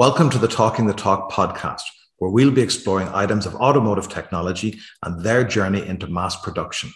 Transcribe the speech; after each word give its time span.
Welcome 0.00 0.30
to 0.30 0.38
the 0.38 0.48
Talking 0.48 0.86
the 0.86 0.94
Talk 0.94 1.30
podcast, 1.30 1.82
where 2.16 2.30
we'll 2.30 2.50
be 2.50 2.62
exploring 2.62 3.08
items 3.08 3.44
of 3.44 3.54
automotive 3.56 4.08
technology 4.08 4.80
and 5.02 5.22
their 5.22 5.44
journey 5.44 5.86
into 5.86 6.06
mass 6.06 6.40
production. 6.40 6.90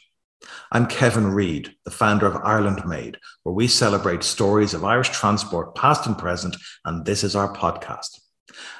I'm 0.72 0.86
Kevin 0.86 1.26
Reid, 1.26 1.74
the 1.84 1.90
founder 1.90 2.24
of 2.24 2.40
Ireland 2.42 2.82
Made, 2.86 3.18
where 3.42 3.54
we 3.54 3.68
celebrate 3.68 4.22
stories 4.22 4.72
of 4.72 4.84
Irish 4.84 5.10
transport, 5.10 5.74
past 5.74 6.06
and 6.06 6.16
present, 6.16 6.56
and 6.86 7.04
this 7.04 7.22
is 7.22 7.36
our 7.36 7.54
podcast. 7.54 8.20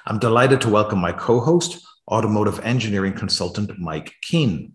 I'm 0.07 0.19
delighted 0.19 0.63
to 0.63 0.71
welcome 0.71 1.01
my 1.01 1.13
co 1.13 1.41
host, 1.41 1.87
automotive 2.11 2.61
engineering 2.61 3.13
consultant 3.13 3.79
Mike 3.79 4.15
Keane. 4.23 4.73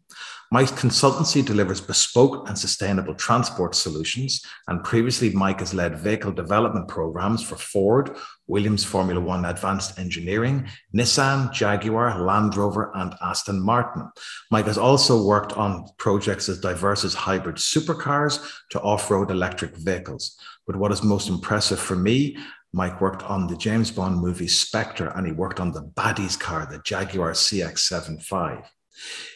Mike's 0.51 0.71
consultancy 0.71 1.45
delivers 1.45 1.79
bespoke 1.79 2.47
and 2.49 2.57
sustainable 2.57 3.13
transport 3.13 3.75
solutions, 3.75 4.43
and 4.67 4.83
previously, 4.83 5.29
Mike 5.31 5.59
has 5.59 5.75
led 5.75 5.97
vehicle 5.97 6.31
development 6.31 6.87
programs 6.87 7.43
for 7.43 7.55
Ford, 7.55 8.15
Williams 8.49 8.83
Formula 8.83 9.21
One 9.21 9.45
Advanced 9.45 9.97
Engineering, 9.97 10.67
Nissan, 10.93 11.53
Jaguar, 11.53 12.21
Land 12.21 12.57
Rover, 12.57 12.91
and 12.95 13.15
Aston 13.21 13.61
Martin. 13.61 14.09
Mike 14.51 14.65
has 14.65 14.77
also 14.77 15.23
worked 15.23 15.53
on 15.53 15.85
projects 15.97 16.49
as 16.49 16.59
diverse 16.59 17.05
as 17.05 17.13
hybrid 17.13 17.55
supercars 17.55 18.45
to 18.71 18.81
off 18.81 19.09
road 19.09 19.31
electric 19.31 19.75
vehicles. 19.77 20.37
But 20.67 20.75
what 20.75 20.91
is 20.91 21.03
most 21.03 21.29
impressive 21.29 21.79
for 21.79 21.95
me 21.95 22.37
Mike 22.71 23.01
worked 23.01 23.23
on 23.23 23.47
the 23.47 23.57
James 23.57 23.89
Bond 23.89 24.21
movie 24.21 24.47
Spectre 24.47 25.11
and 25.15 25.25
he 25.25 25.33
worked 25.33 25.59
on 25.59 25.71
the 25.71 25.81
Baddies 25.81 26.39
car, 26.39 26.67
the 26.69 26.79
Jaguar 26.79 27.31
CX75. 27.31 28.63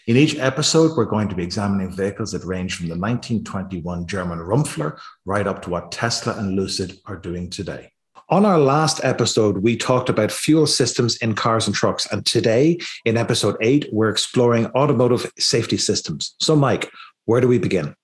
In 0.08 0.18
each 0.18 0.38
episode, 0.38 0.96
we're 0.96 1.06
going 1.06 1.30
to 1.30 1.36
be 1.36 1.44
examining 1.44 1.96
vehicles 1.96 2.34
that 2.34 2.44
range 2.44 2.76
from 2.76 2.88
the 2.88 2.96
1921 2.96 4.06
German 4.06 4.40
Rumpler 4.40 5.00
right 5.26 5.48
up 5.48 5.62
to 5.64 5.70
what 5.70 5.92
Tesla 5.92 6.38
and 6.38 6.56
Lucid 6.56 6.98
are 7.06 7.18
doing 7.18 7.50
today. 7.50 7.92
On 8.30 8.46
our 8.46 8.58
last 8.58 9.04
episode, 9.04 9.58
we 9.60 9.76
talked 9.76 10.08
about 10.08 10.32
fuel 10.32 10.66
systems 10.66 11.18
in 11.18 11.36
cars 11.36 11.68
and 11.68 11.76
trucks. 11.76 12.08
And 12.12 12.26
today, 12.26 12.80
in 13.06 13.18
episode 13.18 13.58
eight, 13.62 13.90
we're 13.92 14.10
exploring 14.10 14.68
automotive 14.68 15.32
safety 15.38 15.78
systems. 15.78 16.34
So, 16.40 16.56
Mike, 16.56 16.90
where 17.26 17.42
do 17.42 17.48
we 17.48 17.60
begin? 17.60 17.96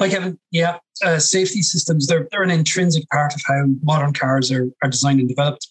Hi, 0.00 0.08
Kevin. 0.08 0.38
Yeah, 0.50 0.78
uh, 1.04 1.18
safety 1.18 1.62
systems, 1.62 2.06
they're, 2.06 2.28
they're 2.30 2.42
an 2.42 2.50
intrinsic 2.50 3.08
part 3.10 3.34
of 3.34 3.40
how 3.46 3.64
modern 3.82 4.12
cars 4.12 4.52
are, 4.52 4.68
are 4.82 4.90
designed 4.90 5.20
and 5.20 5.28
developed. 5.28 5.66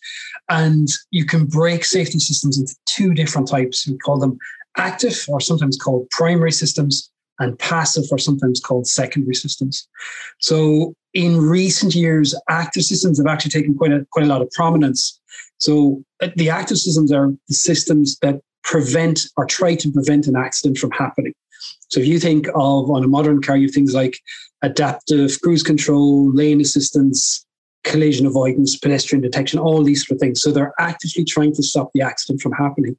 And 0.50 0.88
you 1.12 1.26
can 1.26 1.46
break 1.46 1.86
safety 1.86 2.20
systems 2.20 2.60
into 2.60 2.76
two 2.86 3.14
different 3.14 3.48
types. 3.48 3.88
We 3.88 3.98
call 3.98 4.20
them 4.20 4.38
active, 4.78 5.26
or 5.28 5.40
sometimes 5.40 5.78
called 5.78 6.10
primary 6.12 6.52
systems, 6.52 7.12
and 7.40 7.58
passive, 7.60 8.06
or 8.12 8.18
sometimes 8.18 8.60
called 8.60 8.88
secondary 8.88 9.36
systems. 9.36 9.88
So 10.40 10.94
in 11.14 11.38
recent 11.38 11.96
years, 11.96 12.36
active 12.50 12.84
systems 12.84 13.18
have 13.20 13.28
actually 13.28 13.52
taken 13.52 13.76
quite 13.76 13.92
a, 13.92 14.06
quite 14.12 14.26
a 14.26 14.30
lot 14.30 14.42
of 14.42 14.50
prominence. 14.52 15.20
So 15.58 16.04
uh, 16.22 16.30
the 16.36 16.50
active 16.50 16.78
systems 16.78 17.12
are 17.12 17.32
the 17.48 17.56
systems 17.56 18.18
that 18.20 18.42
prevent 18.64 19.22
or 19.38 19.46
try 19.46 19.76
to 19.76 19.92
prevent 19.92 20.28
an 20.28 20.36
accident 20.36 20.78
from 20.78 20.92
happening. 20.92 21.34
So 21.90 22.00
if 22.00 22.06
you 22.06 22.20
think 22.20 22.48
of 22.50 22.90
on 22.90 23.04
a 23.04 23.08
modern 23.08 23.42
car, 23.42 23.58
you 23.58 23.68
have 23.68 23.74
things 23.74 23.94
like 23.94 24.20
adaptive 24.62 25.40
cruise 25.42 25.64
control, 25.64 26.32
lane 26.34 26.60
assistance, 26.62 27.46
collision 27.84 28.26
avoidance, 28.26 28.78
pedestrian 28.78 29.22
detection, 29.22 29.60
all 29.60 29.84
these 29.84 30.06
sort 30.06 30.18
of 30.18 30.20
things. 30.20 30.42
So 30.42 30.52
they're 30.52 30.74
actively 30.80 31.24
trying 31.24 31.54
to 31.56 31.64
stop 31.64 31.92
the 31.94 32.02
accident 32.02 32.42
from 32.42 32.52
happening. 32.52 32.98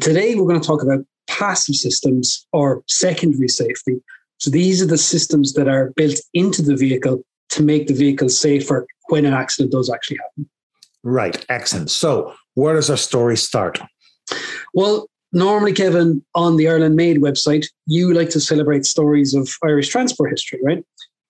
Today, 0.00 0.34
we're 0.34 0.46
going 0.46 0.60
to 0.60 0.66
talk 0.66 0.82
about 0.82 1.04
passive 1.26 1.74
systems 1.74 2.46
or 2.52 2.82
secondary 2.86 3.48
safety. 3.48 3.96
So 4.38 4.50
these 4.50 4.82
are 4.82 4.86
the 4.86 4.98
systems 4.98 5.54
that 5.54 5.68
are 5.68 5.92
built 5.96 6.20
into 6.34 6.62
the 6.62 6.76
vehicle 6.76 7.22
to 7.50 7.62
make 7.62 7.86
the 7.86 7.94
vehicle 7.94 8.28
safer 8.28 8.86
when 9.08 9.24
an 9.24 9.32
accident 9.32 9.72
does 9.72 9.90
actually 9.90 10.18
happen. 10.18 10.48
Right, 11.02 11.44
excellent. 11.48 11.90
So, 11.90 12.34
where 12.54 12.74
does 12.74 12.90
our 12.90 12.96
story 12.96 13.36
start? 13.36 13.78
Well, 14.74 15.06
normally, 15.32 15.72
Kevin, 15.72 16.24
on 16.34 16.56
the 16.56 16.68
Ireland 16.68 16.96
Made 16.96 17.18
website, 17.18 17.66
you 17.86 18.12
like 18.12 18.30
to 18.30 18.40
celebrate 18.40 18.84
stories 18.84 19.32
of 19.32 19.48
Irish 19.64 19.88
transport 19.88 20.30
history, 20.30 20.58
right? 20.64 20.84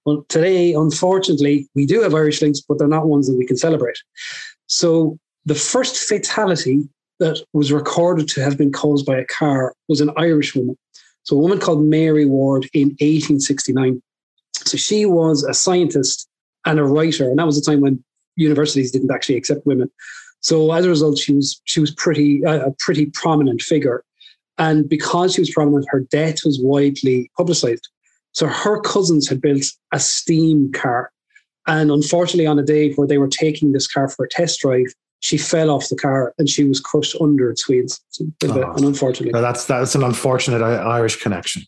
Well, 0.06 0.24
today, 0.28 0.72
unfortunately, 0.72 1.68
we 1.74 1.84
do 1.84 2.00
have 2.00 2.14
Irish 2.14 2.40
links, 2.40 2.60
but 2.60 2.78
they're 2.78 2.88
not 2.88 3.08
ones 3.08 3.28
that 3.28 3.36
we 3.36 3.46
can 3.46 3.56
celebrate. 3.56 3.98
So, 4.66 5.18
the 5.44 5.54
first 5.54 5.96
fatality 5.96 6.88
that 7.18 7.42
was 7.52 7.72
recorded 7.72 8.28
to 8.28 8.42
have 8.42 8.58
been 8.58 8.72
caused 8.72 9.06
by 9.06 9.16
a 9.16 9.24
car 9.24 9.74
was 9.88 10.00
an 10.00 10.10
Irish 10.16 10.54
woman. 10.54 10.76
So 11.22 11.36
a 11.36 11.40
woman 11.40 11.58
called 11.58 11.84
Mary 11.84 12.24
Ward 12.24 12.68
in 12.72 12.88
1869. 13.00 14.02
So 14.54 14.76
she 14.76 15.06
was 15.06 15.42
a 15.44 15.54
scientist 15.54 16.28
and 16.64 16.78
a 16.78 16.84
writer, 16.84 17.28
and 17.28 17.38
that 17.38 17.46
was 17.46 17.58
a 17.58 17.62
time 17.62 17.80
when 17.80 18.02
universities 18.36 18.90
didn't 18.90 19.10
actually 19.10 19.36
accept 19.36 19.66
women. 19.66 19.90
So 20.40 20.72
as 20.72 20.84
a 20.84 20.88
result, 20.88 21.18
she 21.18 21.34
was 21.34 21.60
she 21.64 21.80
was 21.80 21.90
pretty 21.90 22.44
uh, 22.44 22.66
a 22.66 22.70
pretty 22.78 23.06
prominent 23.06 23.62
figure, 23.62 24.04
and 24.58 24.88
because 24.88 25.34
she 25.34 25.40
was 25.40 25.50
prominent, 25.50 25.86
her 25.88 26.00
death 26.00 26.44
was 26.44 26.60
widely 26.60 27.30
publicized. 27.36 27.88
So 28.32 28.46
her 28.46 28.80
cousins 28.80 29.28
had 29.28 29.40
built 29.40 29.64
a 29.92 29.98
steam 29.98 30.70
car, 30.72 31.10
and 31.66 31.90
unfortunately, 31.90 32.46
on 32.46 32.58
a 32.58 32.62
day 32.62 32.92
where 32.92 33.06
they 33.06 33.18
were 33.18 33.28
taking 33.28 33.72
this 33.72 33.86
car 33.86 34.08
for 34.08 34.26
a 34.26 34.28
test 34.28 34.60
drive, 34.60 34.92
she 35.20 35.38
fell 35.38 35.70
off 35.70 35.88
the 35.88 35.96
car 35.96 36.34
and 36.38 36.48
she 36.48 36.64
was 36.64 36.80
crushed 36.80 37.16
under 37.20 37.50
its 37.50 37.68
wheels. 37.68 38.00
So 38.10 38.26
oh, 38.44 38.72
an 38.72 38.84
unfortunate. 38.84 39.32
that's 39.32 39.66
that's 39.66 39.94
an 39.94 40.02
unfortunate 40.02 40.62
Irish 40.62 41.22
connection. 41.22 41.62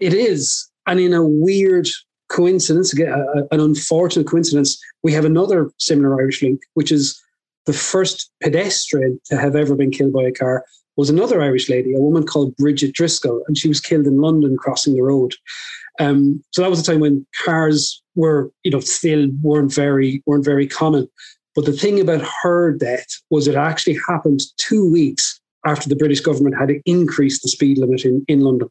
It 0.00 0.12
is, 0.12 0.68
and 0.86 0.98
in 0.98 1.12
a 1.12 1.24
weird 1.24 1.88
coincidence, 2.28 2.92
again, 2.92 3.12
an 3.50 3.60
unfortunate 3.60 4.26
coincidence, 4.26 4.80
we 5.02 5.12
have 5.12 5.24
another 5.24 5.70
similar 5.78 6.20
Irish 6.20 6.42
link, 6.42 6.60
which 6.74 6.90
is 6.90 7.20
the 7.66 7.72
first 7.72 8.30
pedestrian 8.42 9.20
to 9.26 9.36
have 9.36 9.54
ever 9.54 9.76
been 9.76 9.90
killed 9.90 10.12
by 10.12 10.24
a 10.24 10.32
car 10.32 10.64
was 10.96 11.08
another 11.08 11.40
Irish 11.40 11.68
lady, 11.68 11.94
a 11.94 12.00
woman 12.00 12.24
called 12.24 12.56
Bridget 12.56 12.92
Driscoll, 12.92 13.42
and 13.46 13.56
she 13.56 13.68
was 13.68 13.80
killed 13.80 14.06
in 14.06 14.20
London 14.20 14.56
crossing 14.56 14.94
the 14.94 15.02
road. 15.02 15.34
Um, 16.00 16.42
so 16.52 16.62
that 16.62 16.70
was 16.70 16.80
a 16.80 16.84
time 16.84 17.00
when 17.00 17.26
cars 17.44 18.02
were, 18.14 18.50
you 18.62 18.70
know, 18.70 18.80
still 18.80 19.28
weren't 19.42 19.72
very 19.72 20.22
weren't 20.26 20.44
very 20.44 20.66
common. 20.66 21.08
But 21.54 21.66
the 21.66 21.72
thing 21.72 22.00
about 22.00 22.26
her 22.42 22.72
death 22.72 23.06
was 23.30 23.46
it 23.46 23.54
actually 23.54 23.98
happened 24.08 24.40
two 24.56 24.90
weeks 24.90 25.40
after 25.66 25.88
the 25.88 25.96
British 25.96 26.20
government 26.20 26.56
had 26.58 26.70
increased 26.86 27.42
the 27.42 27.48
speed 27.48 27.78
limit 27.78 28.04
in, 28.04 28.24
in 28.28 28.40
London. 28.40 28.68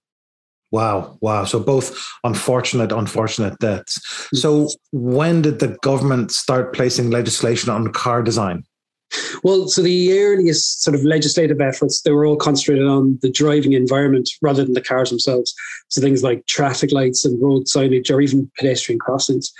Wow, 0.71 1.17
wow. 1.21 1.43
So 1.43 1.59
both 1.59 2.01
unfortunate, 2.23 2.91
unfortunate 2.91 3.59
deaths. 3.59 3.99
Mm. 4.33 4.37
So 4.37 4.69
when 4.91 5.41
did 5.41 5.59
the 5.59 5.77
government 5.81 6.31
start 6.31 6.73
placing 6.73 7.11
legislation 7.11 7.69
on 7.69 7.91
car 7.91 8.23
design? 8.23 8.63
Well, 9.43 9.67
so 9.67 9.81
the 9.81 10.17
earliest 10.17 10.83
sort 10.83 10.95
of 10.95 11.03
legislative 11.03 11.59
efforts, 11.59 12.01
they 12.01 12.11
were 12.11 12.25
all 12.25 12.37
concentrated 12.37 12.87
on 12.87 13.19
the 13.21 13.29
driving 13.29 13.73
environment 13.73 14.29
rather 14.41 14.63
than 14.63 14.73
the 14.73 14.81
cars 14.81 15.09
themselves. 15.09 15.53
So 15.89 16.01
things 16.01 16.23
like 16.23 16.45
traffic 16.47 16.93
lights 16.93 17.25
and 17.25 17.41
road 17.41 17.65
signage 17.65 18.09
or 18.09 18.21
even 18.21 18.49
pedestrian 18.57 18.99
crossings 18.99 19.51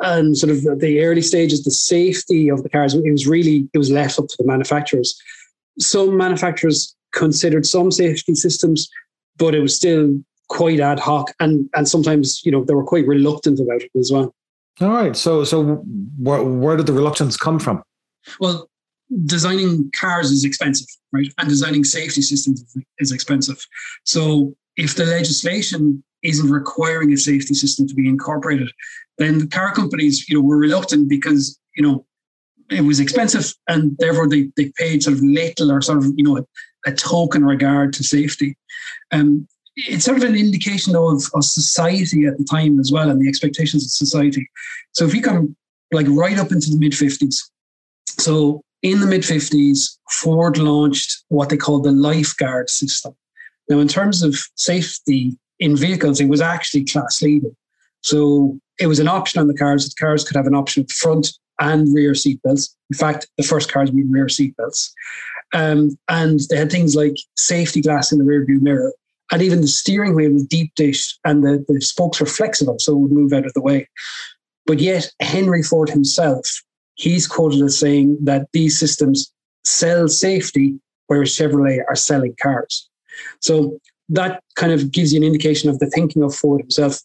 and 0.00 0.36
sort 0.36 0.50
of 0.50 0.80
the 0.80 1.02
early 1.02 1.22
stages, 1.22 1.64
the 1.64 1.70
safety 1.70 2.48
of 2.48 2.62
the 2.62 2.68
cars, 2.68 2.94
it 2.94 3.10
was 3.10 3.26
really, 3.26 3.68
it 3.72 3.78
was 3.78 3.90
left 3.90 4.18
up 4.18 4.28
to 4.28 4.36
the 4.38 4.46
manufacturers. 4.46 5.20
Some 5.78 6.16
manufacturers 6.16 6.94
considered 7.12 7.66
some 7.66 7.90
safety 7.90 8.34
systems, 8.34 8.88
but 9.36 9.54
it 9.54 9.60
was 9.60 9.74
still 9.74 10.20
quite 10.48 10.80
ad 10.80 10.98
hoc 10.98 11.32
and, 11.40 11.68
and 11.74 11.88
sometimes, 11.88 12.40
you 12.44 12.52
know, 12.52 12.64
they 12.64 12.74
were 12.74 12.84
quite 12.84 13.06
reluctant 13.06 13.60
about 13.60 13.82
it 13.82 13.90
as 13.98 14.10
well. 14.12 14.34
All 14.80 14.88
right. 14.88 15.16
So, 15.16 15.44
so 15.44 15.82
where, 16.18 16.42
where 16.42 16.76
did 16.76 16.86
the 16.86 16.92
reluctance 16.92 17.36
come 17.36 17.58
from? 17.58 17.82
Well, 18.40 18.68
designing 19.24 19.90
cars 19.98 20.30
is 20.30 20.44
expensive, 20.44 20.86
right? 21.12 21.32
And 21.38 21.48
designing 21.48 21.84
safety 21.84 22.22
systems 22.22 22.64
is 22.98 23.10
expensive. 23.10 23.64
So 24.04 24.54
if 24.76 24.94
the 24.94 25.04
legislation 25.04 26.04
isn't 26.22 26.50
requiring 26.50 27.12
a 27.12 27.16
safety 27.16 27.54
system 27.54 27.86
to 27.88 27.94
be 27.94 28.08
incorporated, 28.08 28.70
then 29.18 29.38
the 29.38 29.46
car 29.46 29.72
companies, 29.72 30.28
you 30.28 30.36
know, 30.36 30.42
were 30.42 30.56
reluctant 30.56 31.08
because, 31.08 31.58
you 31.76 31.82
know, 31.82 32.06
it 32.70 32.82
was 32.82 33.00
expensive 33.00 33.52
and 33.68 33.96
therefore 33.98 34.28
they, 34.28 34.50
they 34.56 34.70
paid 34.76 35.02
sort 35.02 35.16
of 35.16 35.22
little 35.22 35.72
or 35.72 35.80
sort 35.80 35.98
of, 35.98 36.06
you 36.16 36.24
know, 36.24 36.38
a, 36.38 36.44
a 36.86 36.92
token 36.92 37.44
regard 37.44 37.92
to 37.94 38.04
safety. 38.04 38.56
Um, 39.10 39.48
it's 39.76 40.04
sort 40.04 40.18
of 40.18 40.24
an 40.24 40.36
indication 40.36 40.96
of, 40.96 41.22
of 41.34 41.44
society 41.44 42.26
at 42.26 42.36
the 42.36 42.44
time 42.44 42.78
as 42.78 42.90
well 42.92 43.10
and 43.10 43.20
the 43.20 43.28
expectations 43.28 43.84
of 43.84 43.90
society. 43.90 44.48
So 44.92 45.04
if 45.04 45.14
you 45.14 45.22
come 45.22 45.56
like 45.92 46.06
right 46.08 46.38
up 46.38 46.52
into 46.52 46.70
the 46.70 46.78
mid 46.78 46.92
50s, 46.92 47.36
so 48.18 48.62
in 48.82 49.00
the 49.00 49.06
mid 49.06 49.22
50s, 49.22 49.98
Ford 50.10 50.58
launched 50.58 51.24
what 51.28 51.48
they 51.48 51.56
called 51.56 51.84
the 51.84 51.92
lifeguard 51.92 52.70
system. 52.70 53.14
Now, 53.68 53.78
in 53.80 53.88
terms 53.88 54.22
of 54.22 54.36
safety 54.54 55.36
in 55.60 55.76
vehicles, 55.76 56.20
it 56.20 56.28
was 56.28 56.40
actually 56.40 56.84
class 56.84 57.20
leading. 57.22 57.56
So 58.02 58.58
it 58.78 58.86
was 58.86 58.98
an 58.98 59.08
option 59.08 59.40
on 59.40 59.48
the 59.48 59.54
cars. 59.54 59.88
The 59.88 59.94
cars 59.98 60.24
could 60.24 60.36
have 60.36 60.46
an 60.46 60.54
option 60.54 60.82
of 60.82 60.90
front 60.90 61.32
and 61.60 61.92
rear 61.94 62.14
seat 62.14 62.40
belts. 62.42 62.74
In 62.90 62.96
fact, 62.96 63.28
the 63.36 63.42
first 63.42 63.72
cars 63.72 63.90
with 63.90 64.06
rear 64.08 64.28
seat 64.28 64.56
belts. 64.56 64.92
Um, 65.52 65.98
and 66.08 66.40
they 66.50 66.56
had 66.56 66.70
things 66.70 66.94
like 66.94 67.16
safety 67.36 67.80
glass 67.80 68.12
in 68.12 68.18
the 68.18 68.24
rear 68.24 68.44
view 68.44 68.60
mirror. 68.60 68.92
And 69.32 69.42
even 69.42 69.60
the 69.60 69.66
steering 69.66 70.14
wheel 70.14 70.32
was 70.32 70.46
deep 70.46 70.74
dish 70.74 71.18
and 71.24 71.44
the, 71.44 71.64
the 71.68 71.80
spokes 71.80 72.20
were 72.20 72.26
flexible, 72.26 72.78
so 72.78 72.92
it 72.92 72.98
would 72.98 73.12
move 73.12 73.32
out 73.32 73.46
of 73.46 73.52
the 73.54 73.60
way. 73.60 73.88
But 74.66 74.78
yet, 74.80 75.10
Henry 75.20 75.62
Ford 75.62 75.90
himself, 75.90 76.46
he's 76.94 77.26
quoted 77.26 77.62
as 77.62 77.78
saying 77.78 78.18
that 78.22 78.48
these 78.52 78.78
systems 78.78 79.32
sell 79.64 80.08
safety, 80.08 80.78
whereas 81.08 81.30
Chevrolet 81.30 81.80
are 81.88 81.96
selling 81.96 82.36
cars. 82.40 82.88
So 83.40 83.78
that 84.10 84.42
kind 84.56 84.72
of 84.72 84.90
gives 84.92 85.12
you 85.12 85.18
an 85.18 85.26
indication 85.26 85.68
of 85.68 85.78
the 85.78 85.90
thinking 85.90 86.22
of 86.22 86.34
Ford 86.34 86.60
himself. 86.60 87.00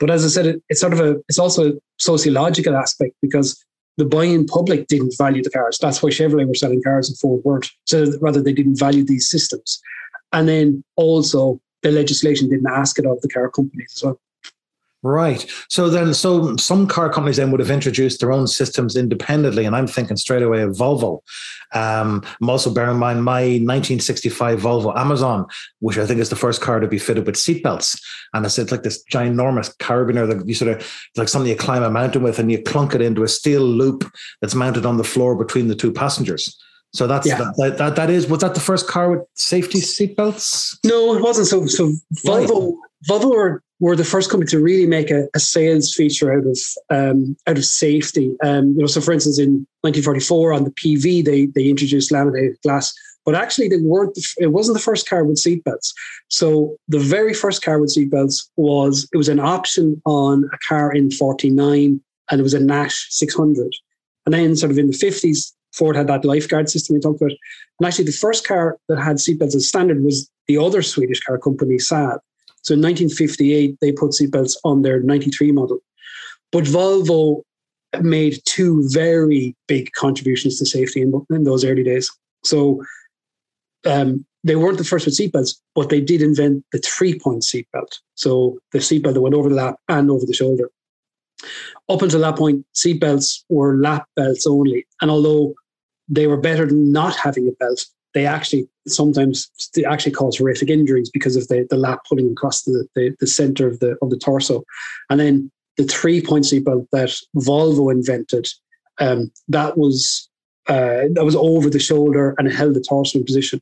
But 0.00 0.10
as 0.10 0.24
I 0.24 0.28
said, 0.28 0.46
it, 0.46 0.62
it's 0.68 0.80
sort 0.80 0.92
of 0.92 1.00
a 1.00 1.16
it's 1.28 1.38
also 1.38 1.70
a 1.70 1.72
sociological 1.98 2.76
aspect 2.76 3.14
because 3.22 3.62
the 3.96 4.04
buying 4.04 4.46
public 4.46 4.88
didn't 4.88 5.14
value 5.16 5.42
the 5.42 5.50
cars. 5.50 5.78
That's 5.78 6.02
why 6.02 6.10
Chevrolet 6.10 6.48
were 6.48 6.54
selling 6.54 6.82
cars 6.82 7.08
and 7.08 7.18
Ford 7.18 7.42
weren't. 7.44 7.70
So 7.86 8.12
rather, 8.20 8.42
they 8.42 8.52
didn't 8.52 8.78
value 8.78 9.04
these 9.04 9.30
systems. 9.30 9.80
And 10.32 10.48
then 10.48 10.82
also 10.96 11.60
the 11.82 11.92
legislation 11.92 12.48
didn't 12.48 12.66
ask 12.66 12.98
it 12.98 13.06
of 13.06 13.20
the 13.20 13.28
car 13.28 13.50
companies 13.50 13.92
as 13.96 14.02
well. 14.02 14.20
Right. 15.04 15.44
So 15.68 15.90
then, 15.90 16.14
so 16.14 16.56
some 16.56 16.86
car 16.86 17.10
companies 17.10 17.36
then 17.36 17.50
would 17.50 17.60
have 17.60 17.70
introduced 17.70 18.20
their 18.20 18.32
own 18.32 18.46
systems 18.46 18.96
independently, 18.96 19.66
and 19.66 19.76
I'm 19.76 19.86
thinking 19.86 20.16
straight 20.16 20.42
away 20.42 20.62
of 20.62 20.70
Volvo. 20.70 21.20
Um, 21.74 22.24
I'm 22.40 22.48
also 22.48 22.72
bearing 22.72 22.92
in 22.92 22.96
mind 22.96 23.22
my 23.22 23.42
1965 23.42 24.60
Volvo 24.60 24.96
Amazon, 24.96 25.44
which 25.80 25.98
I 25.98 26.06
think 26.06 26.20
is 26.20 26.30
the 26.30 26.36
first 26.36 26.62
car 26.62 26.80
to 26.80 26.88
be 26.88 26.98
fitted 26.98 27.26
with 27.26 27.34
seatbelts, 27.34 28.00
and 28.32 28.46
it's, 28.46 28.58
it's 28.58 28.72
like 28.72 28.82
this 28.82 29.04
ginormous 29.12 29.76
carabiner 29.76 30.26
that 30.26 30.48
you 30.48 30.54
sort 30.54 30.70
of 30.70 30.90
like 31.16 31.28
something 31.28 31.50
you 31.50 31.56
climb 31.56 31.82
a 31.82 31.90
mountain 31.90 32.22
with, 32.22 32.38
and 32.38 32.50
you 32.50 32.62
clunk 32.62 32.94
it 32.94 33.02
into 33.02 33.24
a 33.24 33.28
steel 33.28 33.60
loop 33.60 34.10
that's 34.40 34.54
mounted 34.54 34.86
on 34.86 34.96
the 34.96 35.04
floor 35.04 35.36
between 35.36 35.68
the 35.68 35.76
two 35.76 35.92
passengers. 35.92 36.58
So 36.94 37.06
that's 37.06 37.26
yeah. 37.26 37.50
that, 37.58 37.76
that, 37.76 37.96
that 37.96 38.08
is 38.08 38.26
was 38.26 38.40
that 38.40 38.54
the 38.54 38.60
first 38.60 38.88
car 38.88 39.10
with 39.10 39.28
safety 39.34 39.80
seatbelts? 39.80 40.78
No, 40.86 41.14
it 41.14 41.22
wasn't. 41.22 41.48
So 41.48 41.66
so 41.66 41.92
Volvo 42.24 42.78
were, 43.08 43.62
were 43.80 43.96
the 43.96 44.04
first 44.04 44.30
company 44.30 44.48
to 44.50 44.60
really 44.60 44.86
make 44.86 45.10
a, 45.10 45.28
a 45.34 45.40
sales 45.40 45.92
feature 45.94 46.32
out 46.32 46.46
of 46.46 46.58
um, 46.90 47.36
out 47.46 47.58
of 47.58 47.64
safety. 47.64 48.36
Um, 48.42 48.68
you 48.68 48.80
know, 48.80 48.86
so 48.86 49.00
for 49.00 49.12
instance, 49.12 49.38
in 49.38 49.66
1944 49.82 50.52
on 50.52 50.64
the 50.64 50.70
PV, 50.70 51.24
they 51.24 51.46
they 51.46 51.68
introduced 51.68 52.12
laminated 52.12 52.56
glass, 52.62 52.94
but 53.24 53.34
actually 53.34 53.68
they 53.68 53.78
weren't. 53.78 54.16
It 54.38 54.52
wasn't 54.52 54.76
the 54.76 54.82
first 54.82 55.08
car 55.08 55.24
with 55.24 55.42
seatbelts. 55.42 55.92
So 56.28 56.76
the 56.88 56.98
very 56.98 57.34
first 57.34 57.62
car 57.62 57.78
with 57.78 57.94
seatbelts 57.94 58.48
was 58.56 59.08
it 59.12 59.16
was 59.16 59.28
an 59.28 59.40
option 59.40 60.00
on 60.06 60.48
a 60.52 60.58
car 60.66 60.92
in 60.92 61.10
49, 61.10 62.00
and 62.30 62.40
it 62.40 62.42
was 62.42 62.54
a 62.54 62.60
Nash 62.60 63.06
600. 63.10 63.72
And 64.26 64.32
then, 64.32 64.56
sort 64.56 64.72
of 64.72 64.78
in 64.78 64.86
the 64.86 64.96
50s, 64.96 65.52
Ford 65.74 65.96
had 65.96 66.06
that 66.06 66.24
lifeguard 66.24 66.70
system 66.70 66.94
we 66.94 67.00
talked 67.00 67.20
about. 67.20 67.36
And 67.78 67.86
actually, 67.86 68.06
the 68.06 68.12
first 68.12 68.46
car 68.46 68.78
that 68.88 68.98
had 68.98 69.16
seatbelts 69.16 69.54
as 69.54 69.68
standard 69.68 70.02
was 70.02 70.30
the 70.46 70.58
other 70.58 70.82
Swedish 70.82 71.20
car 71.20 71.38
company, 71.38 71.76
Saab. 71.76 72.18
So 72.64 72.74
in 72.74 72.80
1958, 72.80 73.78
they 73.80 73.92
put 73.92 74.12
seatbelts 74.12 74.56
on 74.64 74.82
their 74.82 75.00
93 75.00 75.52
model. 75.52 75.78
But 76.50 76.64
Volvo 76.64 77.42
made 78.00 78.40
two 78.46 78.88
very 78.88 79.54
big 79.68 79.92
contributions 79.92 80.58
to 80.58 80.66
safety 80.66 81.02
in, 81.02 81.12
in 81.30 81.44
those 81.44 81.64
early 81.64 81.82
days. 81.82 82.10
So 82.42 82.82
um, 83.86 84.24
they 84.44 84.56
weren't 84.56 84.78
the 84.78 84.84
first 84.84 85.06
with 85.06 85.16
seatbelts, 85.16 85.56
but 85.74 85.90
they 85.90 86.00
did 86.00 86.22
invent 86.22 86.64
the 86.72 86.78
three 86.78 87.18
point 87.18 87.42
seatbelt. 87.42 87.98
So 88.14 88.58
the 88.72 88.78
seatbelt 88.78 89.14
that 89.14 89.20
went 89.20 89.34
over 89.34 89.48
the 89.48 89.54
lap 89.54 89.76
and 89.88 90.10
over 90.10 90.26
the 90.26 90.34
shoulder. 90.34 90.70
Up 91.88 92.02
until 92.02 92.20
that 92.20 92.36
point, 92.36 92.64
seatbelts 92.74 93.44
were 93.48 93.76
lap 93.76 94.06
belts 94.16 94.46
only. 94.46 94.86
And 95.00 95.10
although 95.10 95.54
they 96.08 96.26
were 96.26 96.36
better 96.36 96.66
than 96.66 96.92
not 96.92 97.16
having 97.16 97.48
a 97.48 97.52
belt, 97.52 97.84
they 98.14 98.26
actually 98.26 98.68
sometimes 98.86 99.50
they 99.74 99.84
actually 99.84 100.12
cause 100.12 100.38
horrific 100.38 100.70
injuries 100.70 101.10
because 101.10 101.36
of 101.36 101.48
the, 101.48 101.66
the 101.68 101.76
lap 101.76 102.00
pulling 102.08 102.30
across 102.30 102.62
the, 102.62 102.86
the, 102.94 103.14
the 103.20 103.26
center 103.26 103.66
of 103.66 103.80
the 103.80 103.96
of 104.00 104.10
the 104.10 104.18
torso. 104.18 104.62
And 105.10 105.20
then 105.20 105.50
the 105.76 105.84
three 105.84 106.22
point 106.22 106.44
seatbelt 106.44 106.86
that 106.92 107.10
Volvo 107.36 107.92
invented, 107.92 108.46
um, 108.98 109.32
that 109.48 109.76
was 109.76 110.28
uh, 110.68 111.08
that 111.12 111.24
was 111.24 111.36
over 111.36 111.68
the 111.68 111.78
shoulder 111.78 112.34
and 112.38 112.50
held 112.50 112.74
the 112.74 112.80
torso 112.80 113.18
in 113.18 113.24
position. 113.24 113.60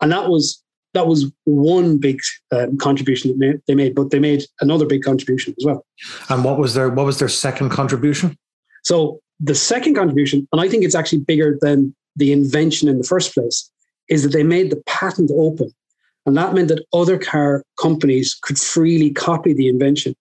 And 0.00 0.12
that 0.12 0.28
was 0.28 0.62
that 0.94 1.06
was 1.06 1.30
one 1.44 1.98
big 1.98 2.20
um, 2.50 2.76
contribution 2.76 3.38
that 3.38 3.62
they 3.66 3.74
made, 3.74 3.94
but 3.94 4.10
they 4.10 4.18
made 4.18 4.44
another 4.60 4.84
big 4.84 5.02
contribution 5.02 5.54
as 5.58 5.64
well. 5.64 5.86
And 6.28 6.44
what 6.44 6.58
was 6.58 6.74
their 6.74 6.90
what 6.90 7.06
was 7.06 7.18
their 7.18 7.28
second 7.28 7.70
contribution? 7.70 8.36
So 8.82 9.20
the 9.38 9.54
second 9.54 9.94
contribution, 9.94 10.46
and 10.52 10.60
I 10.60 10.68
think 10.68 10.84
it's 10.84 10.94
actually 10.94 11.20
bigger 11.20 11.56
than 11.60 11.94
the 12.16 12.32
invention 12.32 12.88
in 12.88 12.98
the 12.98 13.04
first 13.04 13.32
place, 13.32 13.70
is 14.08 14.22
that 14.22 14.30
they 14.30 14.42
made 14.42 14.70
the 14.70 14.82
patent 14.86 15.30
open. 15.34 15.72
And 16.26 16.36
that 16.36 16.54
meant 16.54 16.68
that 16.68 16.84
other 16.92 17.18
car 17.18 17.64
companies 17.80 18.38
could 18.42 18.58
freely 18.58 19.10
copy 19.10 19.52
the 19.52 19.68
invention. 19.68 20.14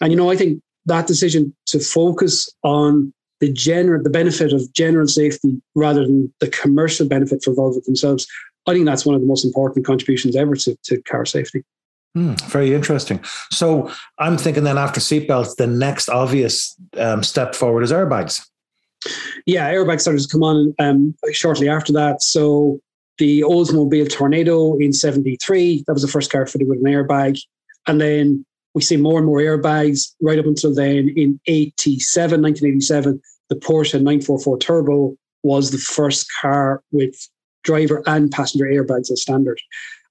And, 0.00 0.10
you 0.10 0.16
know, 0.16 0.30
I 0.30 0.36
think 0.36 0.62
that 0.86 1.06
decision 1.06 1.54
to 1.66 1.78
focus 1.78 2.48
on 2.62 3.12
the 3.40 3.52
general, 3.52 4.02
the 4.02 4.10
benefit 4.10 4.52
of 4.52 4.72
general 4.72 5.06
safety 5.06 5.60
rather 5.74 6.06
than 6.06 6.32
the 6.40 6.48
commercial 6.48 7.06
benefit 7.06 7.44
for 7.44 7.52
Volvo 7.52 7.84
themselves, 7.84 8.26
I 8.66 8.72
think 8.72 8.86
that's 8.86 9.04
one 9.04 9.14
of 9.14 9.20
the 9.20 9.26
most 9.26 9.44
important 9.44 9.84
contributions 9.84 10.36
ever 10.36 10.56
to, 10.56 10.76
to 10.84 11.02
car 11.02 11.26
safety. 11.26 11.64
Mm, 12.16 12.40
very 12.44 12.74
interesting. 12.74 13.22
So 13.52 13.90
I'm 14.18 14.38
thinking 14.38 14.64
then 14.64 14.78
after 14.78 15.00
seatbelts, 15.00 15.56
the 15.56 15.66
next 15.66 16.08
obvious 16.08 16.74
um, 16.96 17.22
step 17.22 17.54
forward 17.54 17.82
is 17.82 17.92
airbags. 17.92 18.40
Yeah, 19.44 19.70
airbags 19.70 20.00
started 20.00 20.22
to 20.22 20.28
come 20.28 20.42
on 20.42 20.74
um, 20.78 21.14
shortly 21.32 21.68
after 21.68 21.92
that. 21.92 22.22
So 22.22 22.80
the 23.18 23.40
Oldsmobile 23.40 24.08
Toronado 24.08 24.80
in 24.80 24.92
73. 24.92 25.84
That 25.86 25.92
was 25.92 26.02
the 26.02 26.08
first 26.08 26.30
car 26.30 26.46
fitted 26.46 26.68
with 26.68 26.78
an 26.78 26.84
airbag. 26.84 27.40
And 27.86 28.00
then 28.00 28.44
we 28.74 28.82
see 28.82 28.96
more 28.96 29.18
and 29.18 29.26
more 29.26 29.38
airbags 29.38 30.12
right 30.20 30.38
up 30.38 30.46
until 30.46 30.74
then. 30.74 31.08
In 31.16 31.40
87, 31.46 32.42
1987, 32.42 33.20
the 33.48 33.56
Porsche 33.56 33.94
944 33.94 34.58
Turbo 34.58 35.16
was 35.42 35.70
the 35.70 35.78
first 35.78 36.26
car 36.40 36.82
with 36.90 37.14
driver 37.62 38.02
and 38.06 38.30
passenger 38.30 38.66
airbags 38.66 39.10
as 39.10 39.22
standard. 39.22 39.60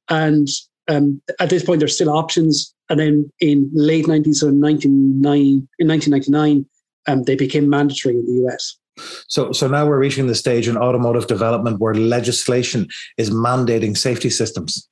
And 0.10 0.48
um, 0.88 1.22
at 1.40 1.50
this 1.50 1.64
point, 1.64 1.80
there's 1.80 1.96
still 1.96 2.10
options. 2.10 2.74
And 2.90 3.00
then 3.00 3.32
in 3.40 3.70
late 3.74 4.06
90s, 4.06 4.36
so 4.36 4.48
in, 4.48 4.60
99, 4.60 5.68
in 5.80 5.88
1999, 5.88 6.66
um, 7.08 7.24
they 7.24 7.36
became 7.36 7.70
mandatory 7.70 8.16
in 8.16 8.26
the 8.26 8.48
US. 8.48 8.78
So, 9.28 9.52
so 9.52 9.68
now 9.68 9.86
we're 9.86 10.00
reaching 10.00 10.28
the 10.28 10.36
stage 10.36 10.68
in 10.68 10.78
automotive 10.78 11.28
development 11.28 11.80
where 11.80 11.94
legislation 11.94 12.88
is 13.18 13.30
mandating 13.30 13.98
safety 13.98 14.30
systems. 14.30 14.88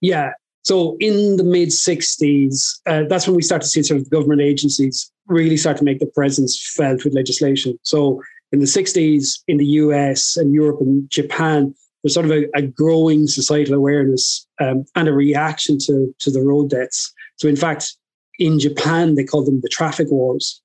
Yeah. 0.00 0.30
So 0.62 0.96
in 1.00 1.36
the 1.36 1.44
mid 1.44 1.70
60s, 1.70 2.80
uh, 2.86 3.02
that's 3.08 3.26
when 3.26 3.36
we 3.36 3.42
start 3.42 3.62
to 3.62 3.68
see 3.68 3.82
sort 3.82 4.00
of 4.00 4.10
government 4.10 4.40
agencies 4.40 5.10
really 5.26 5.56
start 5.56 5.76
to 5.78 5.84
make 5.84 5.98
their 5.98 6.10
presence 6.14 6.72
felt 6.76 7.04
with 7.04 7.14
legislation. 7.14 7.78
So 7.82 8.22
in 8.52 8.60
the 8.60 8.66
60s, 8.66 9.40
in 9.48 9.56
the 9.56 9.66
US 9.66 10.36
and 10.36 10.54
Europe 10.54 10.80
and 10.80 11.08
Japan, 11.10 11.74
there's 12.02 12.14
sort 12.14 12.26
of 12.26 12.32
a, 12.32 12.46
a 12.54 12.62
growing 12.62 13.26
societal 13.26 13.74
awareness 13.74 14.46
um, 14.60 14.84
and 14.94 15.08
a 15.08 15.12
reaction 15.12 15.78
to, 15.86 16.14
to 16.18 16.30
the 16.30 16.42
road 16.42 16.70
deaths. 16.70 17.12
So 17.36 17.48
in 17.48 17.56
fact, 17.56 17.96
in 18.38 18.58
Japan, 18.58 19.14
they 19.14 19.24
call 19.24 19.44
them 19.44 19.60
the 19.60 19.68
traffic 19.68 20.10
wars. 20.10 20.60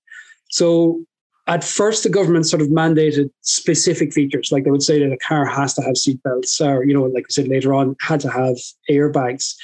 So 0.49 1.03
at 1.47 1.63
first 1.63 2.03
the 2.03 2.09
government 2.09 2.45
sort 2.45 2.61
of 2.61 2.67
mandated 2.67 3.29
specific 3.41 4.13
features 4.13 4.51
like 4.51 4.65
they 4.65 4.71
would 4.71 4.83
say 4.83 4.99
that 4.99 5.11
a 5.11 5.17
car 5.17 5.45
has 5.45 5.73
to 5.73 5.81
have 5.81 5.95
seatbelts 5.95 6.61
or 6.61 6.83
you 6.83 6.93
know 6.93 7.03
like 7.03 7.25
i 7.29 7.31
said 7.31 7.47
later 7.47 7.73
on 7.73 7.95
had 8.01 8.19
to 8.19 8.29
have 8.29 8.57
airbags. 8.89 9.55